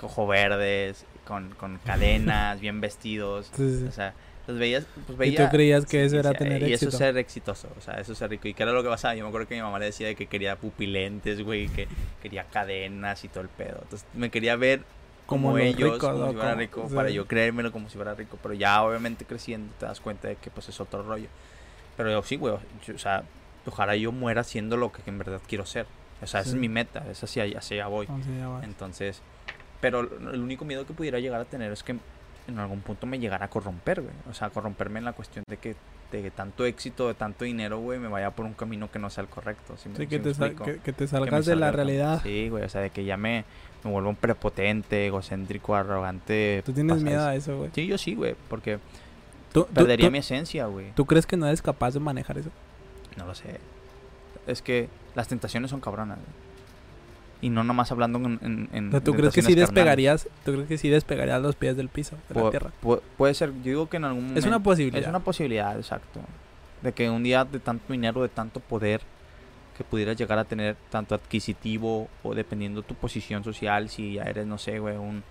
[0.00, 3.50] Cojo verdes, con, con cadenas, bien vestidos.
[3.56, 3.84] Sí, sí.
[3.86, 4.14] O sea,
[4.46, 4.84] los veías.
[5.06, 5.44] Pues Y veía.
[5.44, 6.90] tú creías que eso era tener Y eso éxito.
[6.90, 7.68] es ser exitoso.
[7.78, 8.48] O sea, eso es ser rico.
[8.48, 9.14] ¿Y qué era lo que pasaba?
[9.14, 11.68] Yo me acuerdo que mi mamá le decía de que quería pupilentes, güey.
[11.68, 11.86] Que
[12.22, 13.78] quería cadenas y todo el pedo.
[13.82, 14.82] Entonces me quería ver
[15.26, 16.94] como, los ellos, ricos, como si fuera Como- rico, sí.
[16.94, 20.36] para yo creérmelo como si fuera rico, pero ya obviamente creciendo te das cuenta de
[20.36, 21.28] que pues es otro rollo.
[21.96, 22.54] Pero yo sí, güey,
[22.86, 23.22] yo- o sea,
[23.64, 25.86] ojalá yo muera siendo lo que en verdad quiero ser.
[26.20, 26.56] O sea, esa Sí.
[26.56, 28.08] es mi meta, es hacia, hacia allá voy.
[28.62, 29.22] Entonces,
[29.82, 31.94] pero el único miedo que pudiera llegar a tener es que
[32.48, 34.14] en algún punto me llegara a corromper, güey.
[34.30, 35.76] O sea, corromperme en la cuestión de que
[36.10, 39.22] de tanto éxito, de tanto dinero, güey, me vaya por un camino que no sea
[39.22, 39.76] el correcto.
[39.78, 40.64] ¿sí me- que, te sal- explico?
[40.64, 42.20] que, que te que me salgas de la realidad.
[42.22, 43.44] Sí, güey, o sea, de que ya me,
[43.84, 46.62] me vuelvo un prepotente, egocéntrico, arrogante.
[46.66, 47.70] Tú tienes miedo a eso, güey.
[47.74, 48.78] Sí, yo sí, güey, porque
[49.52, 50.92] ¿Tú, tú- perdería tú- mi esencia, güey.
[50.94, 52.50] ¿Tú crees que no eres capaz de manejar eso?
[53.16, 53.58] No lo sé.
[54.46, 56.41] Es que las tentaciones son cabronas, güey.
[57.42, 58.38] Y no nomás hablando en...
[58.40, 61.88] en, en ¿Tú crees que sí despegarías, tú crees que sí despegarías los pies del
[61.90, 62.70] piso, de la tierra?
[62.82, 64.38] pu- puede ser, yo digo que en algún momento...
[64.38, 65.02] Es una posibilidad.
[65.02, 66.20] Es una posibilidad, exacto.
[66.82, 69.00] De que un día de tanto dinero, de tanto poder
[69.76, 74.46] que pudieras llegar a tener, tanto adquisitivo o dependiendo tu posición social, si ya eres,
[74.46, 75.22] no sé, güey, un...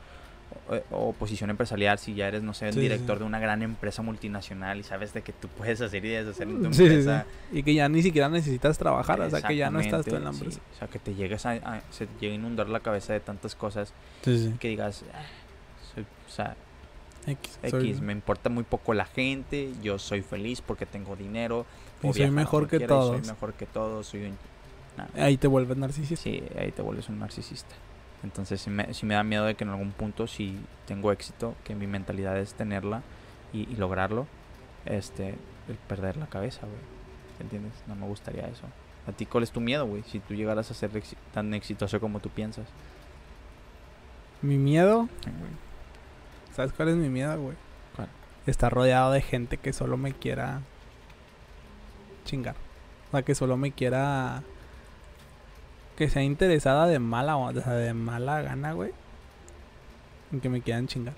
[0.92, 3.20] O, o posición empresarial, si ya eres, no sé, Sí, sí, director sí.
[3.20, 6.64] de una gran empresa multinacional y sabes de que tú puedes hacer y deshacer en
[6.64, 7.26] tu Sí, empresa.
[7.52, 10.24] Y que ya ni siquiera necesitas trabajar, o sea, que ya no estás tú en
[10.24, 10.60] la empresa.
[10.76, 13.20] O sea, que te llegues a, a- se te llegue a inundar la cabeza de
[13.20, 13.94] tantas cosas
[14.60, 15.24] que digas, "Ah,
[15.94, 16.56] soy- o sea,
[17.28, 17.60] X.
[17.64, 21.66] X, soy- me importa muy poco la gente, yo soy feliz porque tengo dinero.
[22.04, 23.18] Y soy mejor que quiera todos.
[23.20, 24.38] Soy mejor que todos, soy un...
[24.98, 26.24] nah, Ahí te vuelves narcisista.
[26.24, 27.76] Sí, ahí te vuelves un narcisista.
[28.24, 31.56] Entonces sí me, sí me da miedo de que en algún punto si tengo éxito,
[31.64, 33.02] que mi mentalidad es tenerla
[33.52, 34.28] y, y lograrlo,
[34.86, 35.36] este,
[35.68, 36.80] el perder la cabeza, güey.
[37.40, 37.74] ¿Entiendes?
[37.88, 38.66] No me gustaría eso.
[39.08, 40.04] ¿A ti cuál es tu miedo, güey?
[40.04, 40.92] Si tú llegaras a ser
[41.34, 42.68] tan exitoso como tú piensas.
[44.42, 45.10] Mi miedo.
[46.56, 47.56] ¿sabes cuál es mi miedo, güey?
[47.96, 48.10] ¿Cuál?
[48.46, 50.62] Estar rodeado de gente que solo me quiera
[52.26, 52.56] chingar.
[53.08, 54.44] O sea, que solo me quiera
[56.02, 58.92] que sea interesada de mala o sea, de mala gana, güey.
[60.32, 61.14] En que me quieran chingar.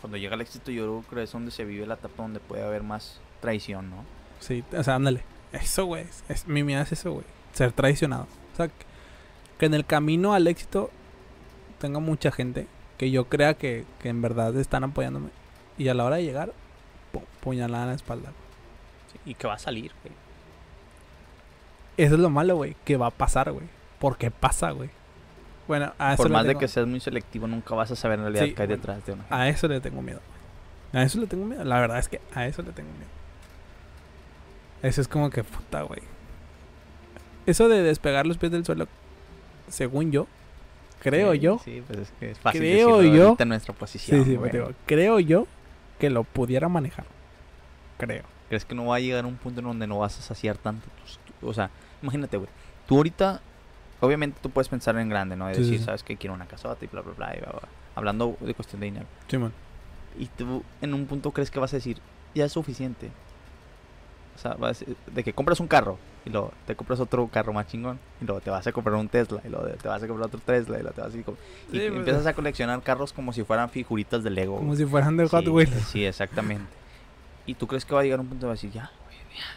[0.00, 2.62] Cuando llega el éxito, yo creo que es donde se vive la etapa donde puede
[2.62, 4.04] haber más traición, ¿no?
[4.38, 5.22] Sí, o sea, ándale.
[5.52, 6.02] Eso, güey.
[6.04, 7.24] Es, es- mi miedo es eso, güey.
[7.54, 8.28] Ser traicionado.
[8.52, 8.74] O sea, que,
[9.58, 10.90] que en el camino al éxito
[11.80, 12.68] tenga mucha gente
[12.98, 15.30] que yo crea que, que en verdad están apoyándome.
[15.76, 16.52] Y a la hora de llegar,
[17.12, 18.30] pu- puñalada en la espalda.
[19.12, 20.14] Sí, y que va a salir, güey.
[21.96, 22.76] Eso es lo malo, güey.
[22.84, 23.66] Que va a pasar, güey.
[23.98, 24.90] Porque pasa, güey.
[25.66, 28.18] Bueno, a eso Por le más de que seas muy selectivo, nunca vas a saber
[28.18, 28.80] en realidad Sí, qué hay bueno.
[28.80, 29.24] detrás de una.
[29.28, 30.20] A eso le tengo miedo.
[30.92, 31.62] A eso le tengo miedo.
[31.64, 33.10] La verdad es que a eso le tengo miedo.
[34.82, 36.00] Eso es como que puta, güey.
[37.46, 38.86] Eso de despegar los pies del suelo,
[39.68, 40.26] según yo,
[41.00, 44.24] creo Sí, yo, Sí, pues es que es fácil Creo yo- ahorita en nuestra posición.
[44.24, 44.50] sí, sí, güey.
[44.50, 45.46] te digo, creo yo
[45.98, 47.04] que lo pudiera manejar.
[47.96, 48.22] Creo.
[48.48, 50.56] ¿Crees que no va a llegar a un punto en donde no vas a saciar
[50.58, 50.86] tanto?
[51.02, 51.70] tus- tu- o sea,
[52.02, 52.48] imagínate, güey.
[52.86, 53.40] Tú ahorita,
[54.00, 55.48] obviamente tú puedes pensar en grande, ¿no?
[55.48, 55.84] Sí, sí, decir, sí.
[55.84, 57.62] sabes que quiero una casota y bla, bla, bla, y bla, bla.
[57.94, 59.06] Hablando de cuestión de dinero.
[59.28, 59.52] Simón.
[60.18, 61.98] Y tú en un punto crees que vas a decir,
[62.34, 63.10] ya es suficiente.
[64.34, 67.66] O sea, vas- de que compras un carro y luego te compras otro carro más
[67.66, 70.26] chingón y luego te vas a comprar un Tesla y luego te vas a comprar
[70.28, 71.16] otro Tesla y luego te vas a...
[71.16, 71.24] Y Sí,
[71.70, 74.56] pues, empiezas a coleccionar carros como si fueran figuritas de Lego.
[74.58, 75.74] Como si fueran de Hot Sí, Wheels.
[75.88, 76.70] Sí, exactamente.
[77.46, 78.90] Y tú crees que va a llegar un punto de decir, ya,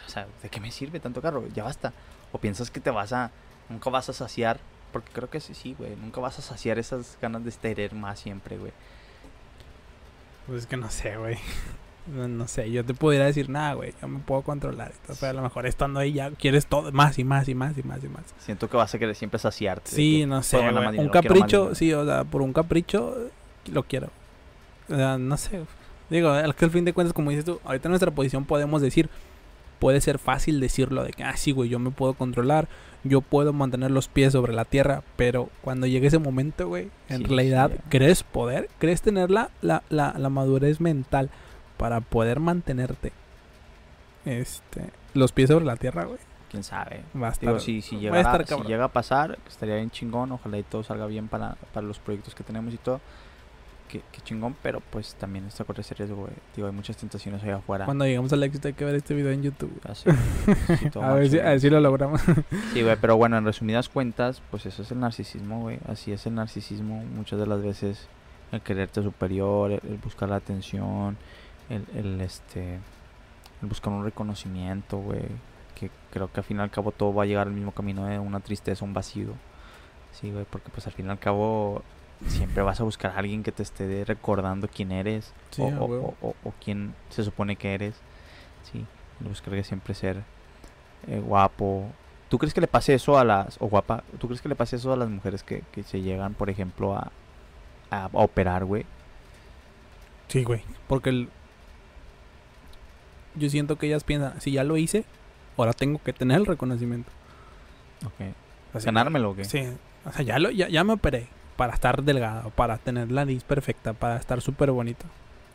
[0.06, 1.44] o sea, ¿de qué me sirve tanto carro?
[1.54, 1.92] Ya basta.
[2.32, 3.30] O piensas que te vas a,
[3.68, 4.60] nunca vas a saciar,
[4.92, 8.20] porque creo que sí, sí, güey, nunca vas a saciar esas ganas de tener más
[8.20, 8.72] siempre, güey.
[10.46, 11.38] Pues es que no sé, güey.
[12.06, 13.94] No, no sé, yo te pudiera decir nada, güey.
[14.02, 14.92] Yo me puedo controlar.
[15.06, 17.78] todo, Pero a lo mejor estando ahí ya quieres todo, más y más y más
[17.78, 18.24] y más y más.
[18.40, 19.88] Siento que vas a querer siempre saciarte.
[19.88, 20.58] Sí, no sé.
[20.58, 23.16] güey, Un capricho, sí, o sea, por un capricho
[23.66, 24.08] lo quiero.
[24.88, 25.62] O sea, no sé.
[26.10, 29.08] Digo, que al fin de cuentas, como dices tú, ahorita en nuestra posición podemos decir,
[29.82, 32.68] puede ser fácil decirlo de que, ah, sí, güey, yo me puedo controlar,
[33.02, 37.18] yo puedo mantener los pies sobre la tierra, pero cuando llegue ese momento, güey, en
[37.18, 37.78] Sí, realidad, sí.
[37.88, 38.68] ¿crees poder?
[38.78, 41.30] ¿Crees tener la, la, la, la madurez mental
[41.78, 43.10] para poder mantenerte
[44.24, 46.18] este, los pies sobre la tierra, güey?
[46.50, 47.00] Quién sabe.
[47.20, 49.76] Va a estar, Digo, si, si, va a llegara- estar si llega a pasar, estaría
[49.76, 50.30] bien chingón.
[50.32, 53.00] Ojalá y todo salga bien para, para los proyectos que tenemos y todo.
[53.92, 56.32] Qué, qué chingón, pero pues también está corre ese riesgo, güey.
[56.56, 57.84] Digo, hay muchas tentaciones allá afuera.
[57.84, 59.78] Cuando lleguemos al éxito hay que ver este video en YouTube.
[60.78, 62.22] sí, todo A ver, si, a ver si lo logramos.
[62.72, 65.78] Sí, güey, pero bueno, en resumidas cuentas, pues eso es el narcisismo, güey.
[65.86, 67.04] Así es el narcisismo.
[67.04, 68.08] Muchas de las veces
[68.50, 71.18] el quererte superior, el, el buscar la atención,
[71.68, 72.76] el, el, este,
[73.60, 75.20] el buscar un reconocimiento, güey.
[75.74, 78.06] Que creo que al fin y al cabo todo va a llegar al mismo camino
[78.06, 79.34] de una tristeza, un vacío.
[80.12, 81.82] Sí, güey, porque pues al fin y al cabo
[82.28, 86.94] siempre vas a buscar a alguien que te esté recordando quién eres Sí, o, quién
[87.10, 87.94] se supone que eres.
[88.70, 88.86] Sí,
[89.20, 90.22] buscar que siempre ser
[91.08, 91.86] eh, guapo.
[92.28, 94.76] ¿Tú crees que le pase eso a las, o guapa, tú crees que le pase
[94.76, 97.12] eso a las mujeres que, que se llegan, por ejemplo, a,
[97.90, 98.86] a, a operar, güey?
[100.28, 100.62] Sí, güey.
[100.88, 101.28] Porque el...
[103.34, 105.04] yo siento que ellas piensan, si ya lo hice,
[105.58, 107.10] ahora tengo que tener el reconocimiento.
[108.06, 108.34] Ok.
[108.72, 109.44] Así, ¿Ganármelo o qué?
[109.44, 109.68] Sí.
[110.06, 113.44] O sea, ya, lo, ya, ya me operé para estar delgado, para tener la nariz
[113.44, 115.04] perfecta, para estar súper bonito.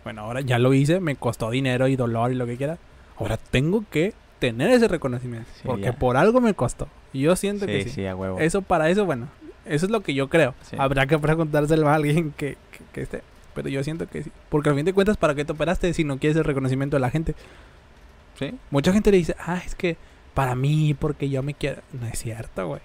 [0.04, 2.78] Bueno, ahora ya lo hice, me costó dinero y dolor y lo que quiera.
[3.18, 5.50] Ahora tengo que tener ese reconocimiento.
[5.56, 5.94] Sí, porque ya.
[5.94, 6.88] por algo me costó.
[7.14, 7.96] Y yo siento que Sí, sí.
[7.96, 8.40] sí, a huevo.
[8.40, 9.28] Eso para eso, bueno,
[9.66, 10.54] eso es lo que yo creo.
[10.78, 13.22] Habrá que preguntárselo a alguien que, que, que esté.
[13.54, 14.32] Pero yo siento que sí.
[14.50, 17.02] Porque al fin de cuentas, ¿para qué te operaste si no quieres el reconocimiento de
[17.02, 17.34] la gente?
[18.38, 18.54] Sí.
[18.70, 19.98] Mucha gente le dice, ah, es que
[20.36, 21.82] para mí, porque yo me quiero.
[21.92, 22.82] No es cierto, güey.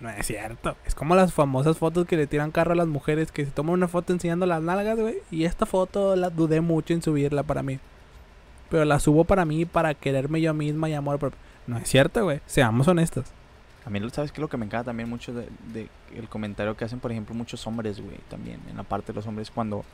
[0.00, 0.76] No es cierto.
[0.84, 3.74] Es como las famosas fotos que le tiran carro a las mujeres que se toman
[3.74, 5.16] una foto enseñando las nalgas, güey.
[5.30, 7.78] Y esta foto la dudé mucho en subirla para mí.
[8.70, 11.38] Pero la subo para mí, para quererme yo misma y amor propio.
[11.66, 12.40] No es cierto, güey.
[12.46, 13.26] Seamos honestos.
[13.86, 16.84] A mí, ¿sabes qué lo que me encanta también mucho de, de el comentario que
[16.86, 19.84] hacen, por ejemplo, muchos hombres, güey, también, en la parte de los hombres, cuando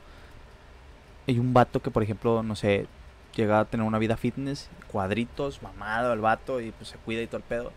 [1.27, 2.87] hay un vato que, por ejemplo, no sé,
[3.35, 7.27] llega a tener una vida fitness, cuadritos, mamado el vato, y pues se cuida y
[7.27, 7.73] todo el pedo.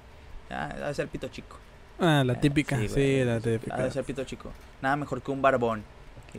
[0.51, 1.57] Ah, ha de ser pito chico.
[1.99, 2.77] Ah, la Eh, típica.
[2.77, 3.77] Sí, güey, la Ha típica.
[3.77, 4.51] de ser pito chico.
[4.81, 5.83] Nada mejor que un barbón.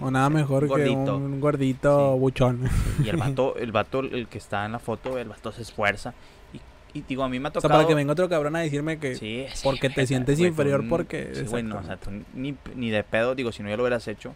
[0.01, 2.19] O nada mejor que un gordito Sí.
[2.19, 2.69] buchón.
[3.05, 6.13] Y el vato, el vato, el que está en la foto, el vato se esfuerza.
[6.53, 7.79] Y, y digo, a mí me ha O sea, tocado...
[7.81, 9.15] para que venga otro cabrón a decirme que...
[9.15, 12.11] Sí, sí, porque te sientes güey, inferior tú- porque- Sí, güey, no, o sea, tú
[12.35, 14.33] ni, ni de pedo, digo, si no ya lo hubieras hecho,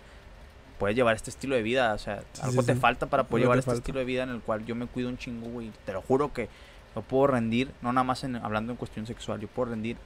[0.79, 2.81] puedes llevar este estilo de vida, o sea, Sí, algo sí, te sí.
[2.81, 3.81] falta para poder Algo llevar te este falta.
[3.81, 6.33] estilo de vida en el cual yo me cuido un chingo, güey, te lo juro
[6.33, 6.49] que
[6.95, 9.97] no puedo rendir, no nada más en, hablando en cuestión sexual, yo puedo rendir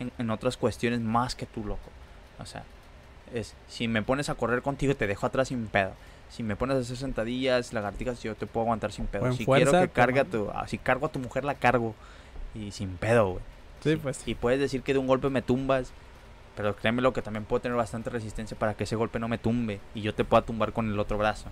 [0.00, 1.90] en, en otras cuestiones más que tú, loco,
[2.40, 2.64] o sea,
[3.32, 5.92] es, si me pones a correr contigo te dejo atrás sin pedo.
[6.30, 9.32] Si me pones a hacer sentadillas, lagartijas, yo te puedo aguantar sin pedo.
[9.32, 11.54] Si fuerza, quiero que cargue a como- tu, ah, si cargo a tu mujer la
[11.56, 11.94] cargo
[12.54, 13.42] y sin pedo, güey.
[13.82, 14.22] Sí, pues.
[14.26, 15.92] Y puedes decir que de un golpe me tumbas,
[16.56, 19.38] pero créeme lo que también puedo tener bastante resistencia para que ese golpe no me
[19.38, 21.48] tumbe y yo te pueda tumbar con el otro brazo.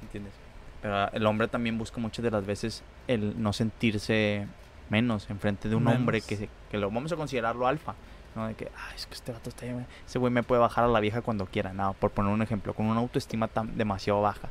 [0.00, 0.32] ¿Entiendes?
[0.80, 4.46] Pero el hombre también busca muchas de las veces el no sentirse
[4.90, 7.94] menos enfrente de un hombre que, se- que lo vamos a considerarlo alfa.
[8.34, 8.48] ¿no?
[8.48, 9.64] De que, "Ay, es que este vato está
[10.06, 11.72] Ese güey me puede bajar a la vieja cuando quiera.
[11.72, 14.48] No, por poner un ejemplo, con una autoestima tan demasiado baja.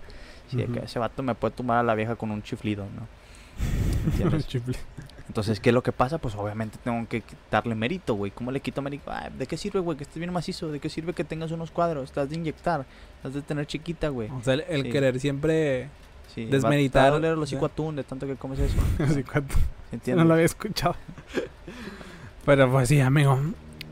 [0.50, 3.08] Sí, de que ese vato me puede tumbar a la vieja con un chiflido, ¿no?
[5.28, 6.18] Entonces, ¿qué es lo que pasa?
[6.18, 8.32] Pues obviamente tengo que darle mérito, güey.
[8.32, 9.12] ¿Cómo le quito mérito?
[9.38, 9.98] ¿De qué sirve, güey?
[9.98, 10.70] Que estés bien macizo.
[10.72, 12.06] ¿De qué sirve que tengas unos cuadros?
[12.06, 12.86] Estás de inyectar.
[13.18, 14.30] Estás de tener chiquita, güey.
[14.30, 14.90] O sea, el, el Sí.
[14.92, 15.90] querer siempre...
[16.34, 17.60] Sí, Desmeritar, Va a doler sea.
[17.64, 18.76] atún de tanto que comes eso.
[19.92, 20.16] ¿Entiendes?
[20.16, 20.96] no lo había escuchado.
[22.46, 23.40] Pero pues sí, amigo.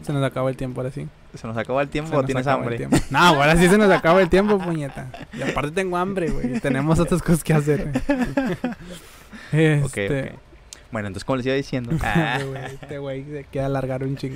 [0.01, 1.07] Se nos acaba el tiempo ahora sí.
[1.35, 2.87] ¿Se nos acaba el Se tiempo o tienes hambre?
[3.11, 5.11] No, ahora sí se nos acaba el tiempo, puñeta.
[5.33, 6.59] Y aparte tengo hambre, güey.
[6.59, 7.91] Tenemos otras cosas que hacer.
[9.51, 10.33] Este...
[10.91, 11.91] Bueno, entonces, como les iba diciendo.
[12.01, 14.35] Ah, Este güey, este güey se quiere alargar un chingo.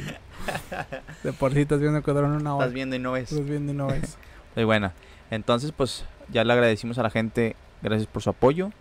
[1.23, 2.65] De por sí estás viendo que duran una hora.
[2.65, 3.31] estás viendo y no ves.
[3.31, 4.17] Estás viendo y no ves.
[4.55, 4.93] Muy buena.
[5.31, 7.55] Entonces, pues, ya le agradecimos a la gente.
[7.81, 8.71] Gracias por su apoyo.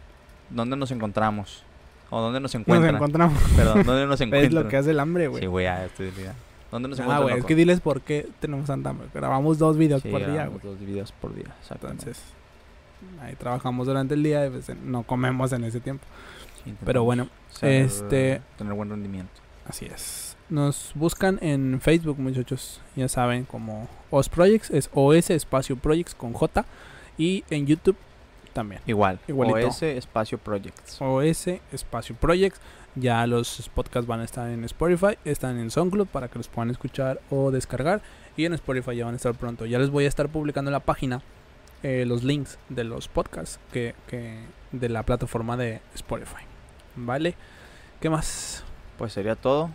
[0.51, 1.63] ¿Dónde nos encontramos?
[2.11, 2.95] ¿O dónde nos Nos encuentran?
[2.95, 3.43] encontramos.
[3.57, 4.63] Perdón, ¿dónde nos Es encuentran?
[4.65, 5.41] lo que hace el hambre, güey.
[5.43, 6.35] Sí, güey, ya estoy ya.
[6.71, 7.23] ¿Dónde nos ah, encuentran?
[7.29, 9.09] güey, es que diles por qué tenemos tanta hambre.
[9.13, 10.75] Grabamos dos videos Sí, por día, grabamos güey.
[10.77, 11.55] dos videos por día.
[11.71, 12.21] Entonces,
[13.21, 16.05] ahí trabajamos durante el día y pues, no comemos en ese tiempo.
[16.65, 19.33] Sí, Pero bueno, ser- este- Tener buen rendimiento.
[19.67, 20.37] Así es.
[20.51, 22.81] Nos buscan en Facebook, muchachos.
[22.97, 26.65] Ya saben, como OS Projects, es OS Espacio Projects con J.
[27.17, 27.97] Y en YouTube
[28.55, 28.81] también.
[28.87, 29.19] Igual.
[29.29, 29.69] Igualito.
[29.69, 31.01] OS Espacio Projects.
[31.01, 32.61] OS Espacio Projects.
[32.97, 36.71] Ya los podcasts van a estar en Spotify, están en SoundCloud para que los puedan
[36.71, 38.01] escuchar o descargar.
[38.37, 39.67] Y en Spotify ya van a estar pronto.
[39.67, 41.21] Ya les voy a estar publicando en la página
[41.83, 44.39] eh, los links de los podcasts que, que
[44.73, 46.45] de la plataforma de Spotify.
[46.97, 47.35] ¿Vale?
[48.01, 48.65] ¿Qué más?
[48.97, 49.71] Pues sería todo.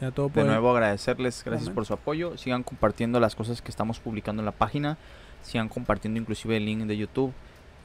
[0.00, 2.36] Ya todo De nuevo agradecerles, gracias por su apoyo.
[2.36, 4.96] Sigan compartiendo las cosas que estamos publicando en la página.
[5.42, 7.32] Sigan compartiendo inclusive el link de YouTube.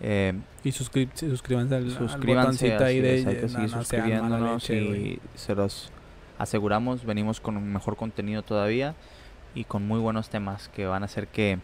[0.02, 0.34] Eh,
[0.64, 5.20] Y suscri- suscríbanse al, suscríbanse, ahí de, es, hay que seguir no suscribiéndonos leche, y
[5.36, 5.92] se los
[6.38, 8.96] aseguramos, venimos con un mejor contenido todavía
[9.56, 11.60] y con muy buenos temas que van a hacer que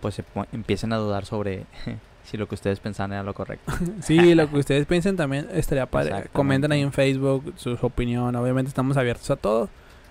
[0.00, 1.66] pues se empiecen a dudar sobre
[2.24, 3.72] si lo que ustedes pensaban era lo correcto.
[4.02, 6.28] Sí, lo que ustedes piensen también estaría padre.
[6.32, 8.34] Comenten ahí en Facebook su opinión.
[8.36, 9.68] Obviamente estamos abiertos a todo.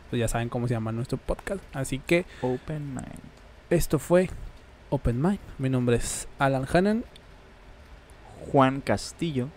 [0.10, 1.62] Pues ya saben cómo se llama nuestro podcast.
[1.74, 3.08] Así que Open mind.
[3.70, 4.30] esto fue
[4.90, 5.40] Open Mind.
[5.58, 7.04] Mi nombre es Alan Hannan
[8.52, 9.50] Juan Castillo.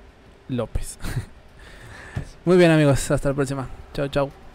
[0.48, 0.98] López.
[2.44, 3.68] Muy bien amigos, hasta la próxima.
[3.92, 4.49] Chao, chao.